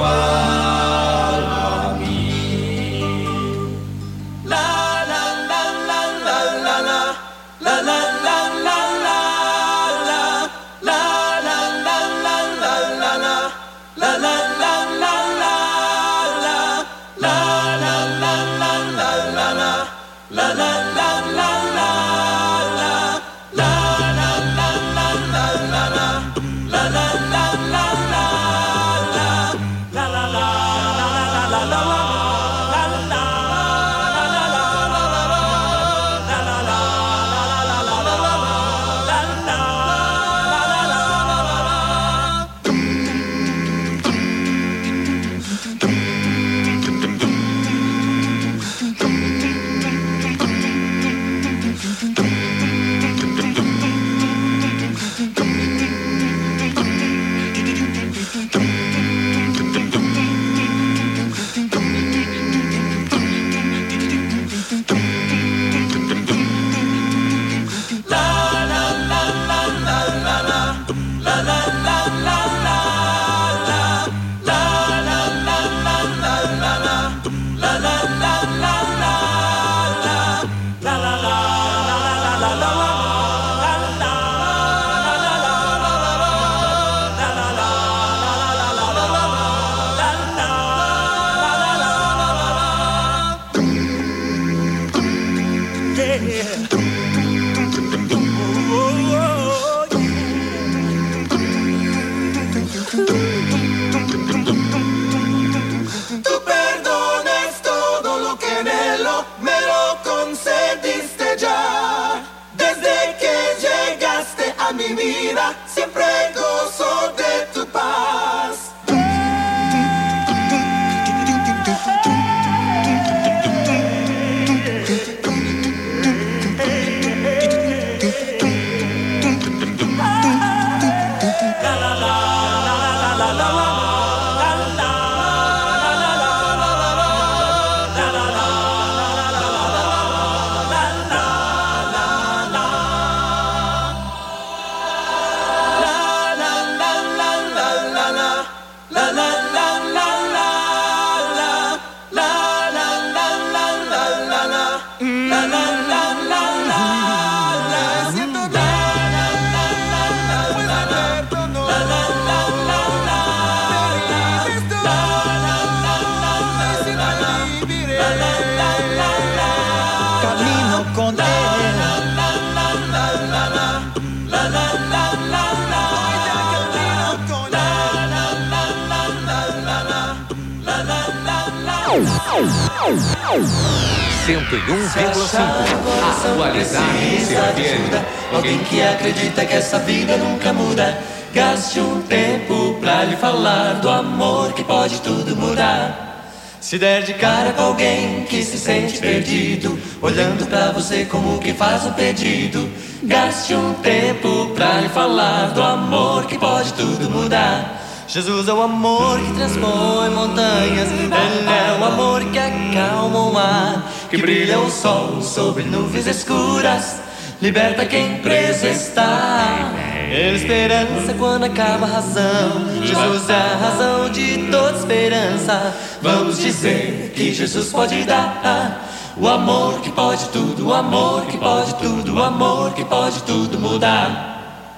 Se 196.73 196.79
der 196.79 197.03
de 197.03 197.13
cara 197.13 197.53
com 197.53 197.65
alguém 197.65 198.25
que 198.25 198.43
se 198.43 198.57
sente 198.57 198.97
perdido, 198.97 199.79
olhando 200.01 200.47
pra 200.47 200.73
você 200.73 201.05
como 201.05 201.39
que 201.39 201.53
faz 201.53 201.85
um 201.85 201.93
pedido. 201.93 202.67
Gaste 203.03 203.55
um 203.55 203.75
tempo 203.75 204.51
pra 204.55 204.81
lhe 204.81 204.89
falar 204.89 205.49
do 205.49 205.63
amor 205.63 206.25
que 206.25 206.39
pode 206.39 206.73
tudo 206.73 207.11
mudar. 207.11 207.79
Jesus 208.09 208.49
é 208.49 208.55
o 208.55 208.63
amor 208.63 209.21
que 209.21 209.35
transpõe 209.35 210.09
montanhas, 210.15 210.91
Ele 210.91 211.13
é 211.13 211.79
o 211.79 211.85
amor 211.85 212.25
que 212.31 212.39
acalma 212.39 213.19
o 213.19 213.35
mar, 213.35 213.93
que 214.09 214.17
brilha 214.17 214.59
o 214.59 214.71
sol 214.71 215.21
sobre 215.21 215.65
nuvens 215.65 216.07
escuras, 216.07 217.03
liberta 217.43 217.85
quem 217.85 218.17
preso 218.21 218.67
está. 218.67 219.82
Esperança 220.13 221.15
quando 221.19 221.45
acaba 221.45 221.87
a 221.87 221.89
razão, 221.89 222.85
Jesus 222.85 223.31
é 223.31 223.35
a 223.35 223.57
razão 223.57 224.11
de 224.11 224.47
toda 224.51 224.77
esperança. 224.77 225.75
Vamos 226.03 226.39
dizer 226.39 227.15
que 227.17 227.33
Jesus 227.33 227.71
pode 227.71 228.05
dar. 228.05 228.91
O 229.17 229.27
amor 229.27 229.81
que 229.81 229.91
pode 229.91 230.29
tudo, 230.29 230.69
o 230.69 230.75
amor 230.75 231.25
que 231.27 231.39
pode 231.39 231.75
tudo, 231.77 232.15
o 232.17 232.23
amor 232.23 232.75
que 232.75 232.85
pode 232.85 233.23
tudo 233.23 233.59
mudar. 233.59 234.69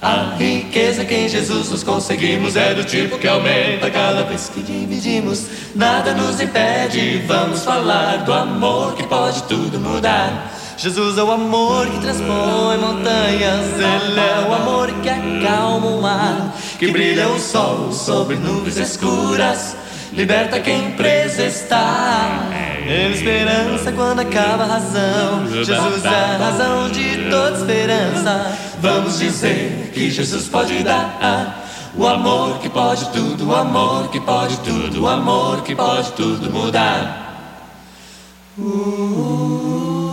A 0.00 0.34
riqueza 0.38 1.04
que 1.04 1.14
em 1.14 1.28
Jesus 1.28 1.70
nós 1.70 1.82
conseguimos 1.82 2.56
é 2.56 2.72
do 2.72 2.84
tipo 2.84 3.18
que 3.18 3.28
aumenta 3.28 3.90
cada 3.90 4.22
vez 4.22 4.48
que 4.48 4.62
dividimos. 4.62 5.46
Nada 5.74 6.14
nos 6.14 6.40
impede, 6.40 7.22
vamos 7.26 7.64
falar 7.64 8.24
do 8.24 8.32
amor 8.32 8.94
que 8.94 9.02
pode 9.02 9.42
tudo 9.42 9.78
mudar. 9.78 10.63
Jesus 10.76 11.18
é 11.18 11.22
o 11.22 11.30
amor 11.30 11.86
que 11.86 12.00
transpõe 12.00 12.78
montanhas, 12.78 13.66
Ele 13.74 14.20
é 14.20 14.46
o 14.48 14.54
amor 14.54 14.90
que 15.02 15.08
acalma 15.08 15.86
o 15.86 16.02
mar, 16.02 16.54
que 16.78 16.90
brilha 16.90 17.28
o 17.28 17.38
sol 17.38 17.92
sobre 17.92 18.36
nuvens 18.36 18.76
escuras, 18.76 19.76
liberta 20.12 20.60
quem 20.60 20.92
preso 20.92 21.42
está. 21.42 22.48
Ele 22.86 23.14
esperança 23.14 23.92
quando 23.92 24.20
acaba 24.20 24.64
a 24.64 24.66
razão, 24.66 25.46
Jesus 25.48 26.04
é 26.04 26.08
a 26.08 26.36
razão 26.36 26.90
de 26.90 27.30
toda 27.30 27.56
esperança. 27.58 28.58
Vamos 28.80 29.18
dizer 29.18 29.90
que 29.94 30.10
Jesus 30.10 30.48
pode 30.48 30.82
dar. 30.82 31.62
O 31.96 32.06
amor 32.06 32.58
que 32.58 32.68
pode 32.68 33.08
tudo, 33.10 33.50
o 33.50 33.54
amor 33.54 34.08
que 34.08 34.20
pode 34.20 34.58
tudo, 34.58 35.04
o 35.04 35.08
amor 35.08 35.62
que 35.62 35.76
pode 35.76 36.10
tudo 36.12 36.50
mudar. 36.50 37.22
Uh, 38.58 40.03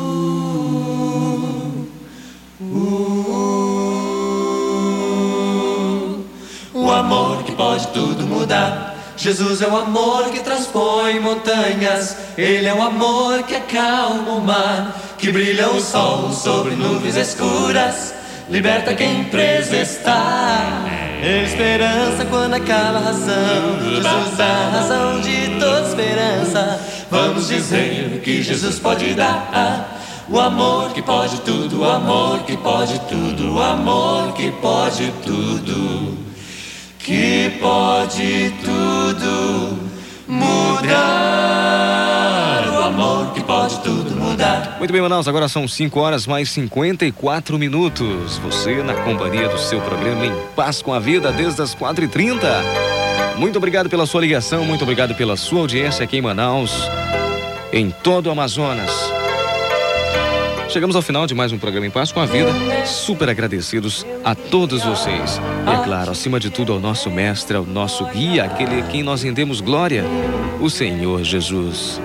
O 6.74 6.92
amor 6.92 7.44
que 7.44 7.52
pode 7.52 7.88
tudo 7.88 8.26
mudar. 8.26 8.92
Jesus 9.18 9.62
é 9.62 9.68
o 9.68 9.78
amor 9.78 10.30
que 10.32 10.40
transpõe 10.40 11.20
montanhas. 11.20 12.18
Ele 12.38 12.68
é 12.68 12.74
o 12.74 12.82
amor 12.82 13.44
que 13.44 13.56
acalma 13.56 14.32
o 14.32 14.42
mar, 14.42 15.00
que 15.18 15.32
brilha 15.32 15.70
o 15.70 15.80
sol 15.80 16.32
sobre 16.32 16.76
nuvens 16.76 17.16
escuras, 17.16 18.16
liberta 18.50 18.96
quem 18.96 19.26
preso 19.26 19.76
está. 19.76 20.82
Esperança 21.22 22.26
quando 22.26 22.56
acaba 22.56 22.98
a 22.98 23.02
razão. 23.02 23.80
Jesus 23.94 24.40
é 24.40 24.44
a 24.44 24.70
razão 24.72 25.22
de 25.22 25.60
toda 25.60 25.88
esperança. 25.88 26.80
Vamos 27.12 27.48
dizer 27.48 28.22
que 28.24 28.42
Jesus 28.42 28.80
pode 28.80 29.14
dar. 29.14 30.01
O 30.32 30.40
amor 30.40 30.94
que 30.94 31.02
pode 31.02 31.42
tudo, 31.42 31.82
o 31.82 31.84
amor 31.84 32.40
que 32.44 32.56
pode 32.56 33.00
tudo, 33.02 33.56
o 33.56 33.62
amor 33.62 34.34
que 34.34 34.50
pode 34.52 35.12
tudo 35.24 36.32
que 37.04 37.52
pode 37.60 38.54
tudo 38.64 39.78
mudar. 40.28 40.94
O 42.72 42.84
amor 42.84 43.34
que 43.34 43.42
pode 43.42 43.80
tudo 43.80 44.16
mudar. 44.16 44.78
Muito 44.78 44.92
bem, 44.92 45.02
Manaus, 45.02 45.28
agora 45.28 45.48
são 45.48 45.68
5 45.68 46.00
horas 46.00 46.28
mais 46.28 46.50
54 46.52 47.58
minutos. 47.58 48.38
Você 48.38 48.84
na 48.84 48.94
companhia 48.94 49.50
do 49.50 49.58
seu 49.58 49.82
programa 49.82 50.26
Em 50.26 50.34
Paz 50.56 50.82
com 50.82 50.94
a 50.94 51.00
Vida 51.00 51.32
desde 51.32 51.62
as 51.62 51.76
4h30. 51.76 52.40
Muito 53.38 53.58
obrigado 53.58 53.90
pela 53.90 54.06
sua 54.06 54.22
ligação, 54.22 54.64
muito 54.64 54.84
obrigado 54.84 55.16
pela 55.16 55.36
sua 55.36 55.62
audiência 55.62 56.04
aqui 56.04 56.18
em 56.18 56.22
Manaus, 56.22 56.88
em 57.74 57.90
todo 57.90 58.28
o 58.28 58.32
Amazonas. 58.32 59.11
Chegamos 60.72 60.96
ao 60.96 61.02
final 61.02 61.28
de 61.28 61.36
mais 61.36 61.52
um 61.52 61.60
programa 61.60 61.86
Em 61.86 61.90
Paz 61.90 62.14
com 62.14 62.22
a 62.22 62.26
Vida. 62.26 62.50
Super 62.86 63.30
agradecidos 63.30 64.06
a 64.24 64.34
todos 64.34 64.82
vocês. 64.82 65.42
E 65.68 65.70
é 65.70 65.84
claro, 65.84 66.12
acima 66.12 66.40
de 66.40 66.50
tudo, 66.50 66.72
ao 66.72 66.80
nosso 66.80 67.10
mestre, 67.10 67.58
ao 67.58 67.66
nosso 67.66 68.06
guia, 68.06 68.46
aquele 68.46 68.80
a 68.80 68.84
quem 68.84 69.04
nós 69.04 69.22
rendemos 69.22 69.60
glória, 69.60 70.06
o 70.62 70.70
Senhor 70.70 71.26
Jesus. 71.26 72.00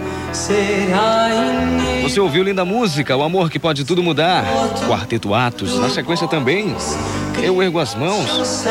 Você 2.02 2.18
ouviu 2.18 2.42
linda 2.42 2.64
música, 2.64 3.16
O 3.16 3.22
Amor 3.22 3.50
que 3.50 3.60
Pode 3.60 3.84
Tudo 3.84 4.02
Mudar, 4.02 4.44
Quarteto 4.88 5.32
Atos. 5.32 5.78
Na 5.78 5.88
sequência 5.88 6.26
também, 6.26 6.74
Eu 7.40 7.62
Ergo 7.62 7.78
as 7.78 7.94
Mãos, 7.94 8.64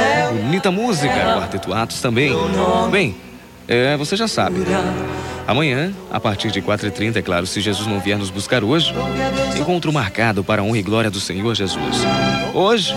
bonita 0.44 0.70
música, 0.72 1.16
Quarteto 1.16 1.74
Atos 1.74 2.02
também. 2.02 2.34
Bem, 2.92 3.16
é, 3.66 3.96
você 3.96 4.18
já 4.18 4.28
sabe. 4.28 4.58
Amanhã, 5.48 5.94
a 6.12 6.20
partir 6.20 6.52
de 6.52 6.60
4h30, 6.60 7.18
é 7.18 7.22
claro, 7.22 7.46
se 7.46 7.62
Jesus 7.62 7.88
não 7.88 8.00
vier 8.00 8.18
nos 8.18 8.32
buscar 8.32 8.64
hoje, 8.64 8.92
encontro 9.60 9.94
marcado 9.94 10.44
para 10.44 10.64
a 10.64 10.66
honra 10.66 10.80
e 10.80 10.84
glória 10.84 11.12
do 11.12 11.20
Senhor 11.20 11.54
Jesus. 11.54 11.98
Hoje, 12.52 12.96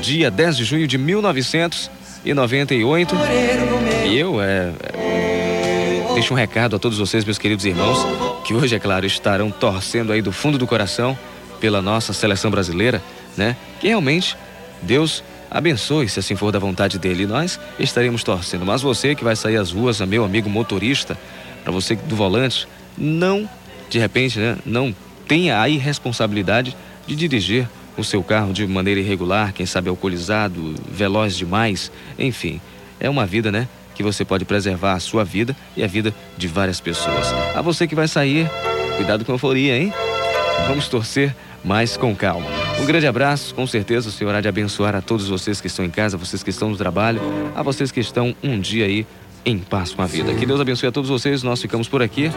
dia 0.00 0.30
10 0.30 0.56
de 0.56 0.64
junho 0.64 0.88
de 0.88 0.96
1998, 0.96 3.14
e 4.06 4.18
eu 4.18 4.40
é, 4.40 4.72
é, 4.94 6.06
deixo 6.14 6.32
um 6.32 6.36
recado 6.36 6.76
a 6.76 6.78
todos 6.78 6.96
vocês, 6.96 7.22
meus 7.22 7.36
queridos 7.36 7.66
irmãos, 7.66 7.98
que 8.46 8.54
hoje, 8.54 8.74
é 8.74 8.78
claro, 8.78 9.04
estarão 9.04 9.50
torcendo 9.50 10.12
aí 10.12 10.22
do 10.22 10.32
fundo 10.32 10.56
do 10.56 10.66
coração 10.66 11.18
pela 11.60 11.82
nossa 11.82 12.14
seleção 12.14 12.50
brasileira, 12.50 13.02
né? 13.36 13.54
Que 13.78 13.88
realmente 13.88 14.34
Deus 14.80 15.22
Abençoe, 15.50 16.08
se 16.08 16.18
assim 16.18 16.36
for 16.36 16.52
da 16.52 16.58
vontade 16.58 16.98
dele. 16.98 17.26
Nós 17.26 17.58
estaremos 17.78 18.22
torcendo. 18.22 18.64
Mas 18.66 18.82
você 18.82 19.14
que 19.14 19.24
vai 19.24 19.36
sair 19.36 19.56
às 19.56 19.72
ruas, 19.72 20.00
meu 20.00 20.24
amigo 20.24 20.50
motorista, 20.50 21.16
para 21.62 21.72
você 21.72 21.94
do 21.96 22.16
volante, 22.16 22.68
não, 22.96 23.48
de 23.88 23.98
repente, 23.98 24.38
né, 24.38 24.56
não 24.64 24.94
tenha 25.26 25.60
a 25.60 25.68
irresponsabilidade 25.68 26.76
de 27.06 27.16
dirigir 27.16 27.68
o 27.96 28.04
seu 28.04 28.22
carro 28.22 28.52
de 28.52 28.66
maneira 28.66 29.00
irregular, 29.00 29.52
quem 29.52 29.66
sabe 29.66 29.88
alcoolizado, 29.88 30.74
veloz 30.90 31.36
demais, 31.36 31.90
enfim. 32.18 32.60
É 33.00 33.08
uma 33.08 33.26
vida, 33.26 33.50
né? 33.50 33.68
Que 33.94 34.02
você 34.02 34.24
pode 34.24 34.44
preservar 34.44 34.92
a 34.92 35.00
sua 35.00 35.24
vida 35.24 35.56
e 35.76 35.82
a 35.82 35.86
vida 35.86 36.14
de 36.36 36.46
várias 36.46 36.80
pessoas. 36.80 37.32
A 37.54 37.62
você 37.62 37.86
que 37.86 37.94
vai 37.94 38.06
sair, 38.06 38.50
cuidado 38.96 39.24
com 39.24 39.32
a 39.32 39.34
euforia, 39.34 39.78
hein? 39.78 39.92
Vamos 40.66 40.88
torcer, 40.88 41.34
mas 41.64 41.96
com 41.96 42.14
calma. 42.14 42.65
Um 42.80 42.84
grande 42.84 43.06
abraço, 43.06 43.54
com 43.54 43.66
certeza 43.66 44.08
o 44.08 44.12
Senhor 44.12 44.34
há 44.34 44.40
de 44.40 44.48
abençoar 44.48 44.94
a 44.94 45.00
todos 45.00 45.28
vocês 45.28 45.60
que 45.60 45.66
estão 45.66 45.84
em 45.84 45.90
casa, 45.90 46.16
vocês 46.16 46.42
que 46.42 46.50
estão 46.50 46.70
no 46.70 46.76
trabalho, 46.76 47.20
a 47.54 47.62
vocês 47.62 47.90
que 47.90 48.00
estão 48.00 48.34
um 48.42 48.60
dia 48.60 48.84
aí 48.84 49.06
em 49.44 49.58
paz 49.58 49.94
com 49.94 50.02
a 50.02 50.06
vida. 50.06 50.34
Que 50.34 50.44
Deus 50.44 50.60
abençoe 50.60 50.88
a 50.88 50.92
todos 50.92 51.08
vocês, 51.08 51.42
nós 51.42 51.62
ficamos 51.62 51.88
por 51.88 52.02
aqui, 52.02 52.30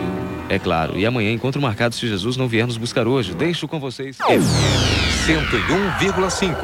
é 0.47 0.57
claro. 0.57 0.97
E 0.97 1.05
amanhã, 1.05 1.31
encontro 1.31 1.61
marcado 1.61 1.95
se 1.95 2.07
Jesus 2.07 2.37
não 2.37 2.47
vier 2.47 2.65
nos 2.65 2.77
buscar 2.77 3.07
hoje. 3.07 3.33
Deixo 3.33 3.67
com 3.67 3.79
vocês. 3.79 4.17
101,5. 4.17 6.55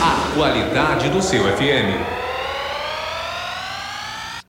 A 0.00 0.34
qualidade 0.34 1.08
do 1.08 1.20
seu 1.20 1.42
FM. 1.44 2.23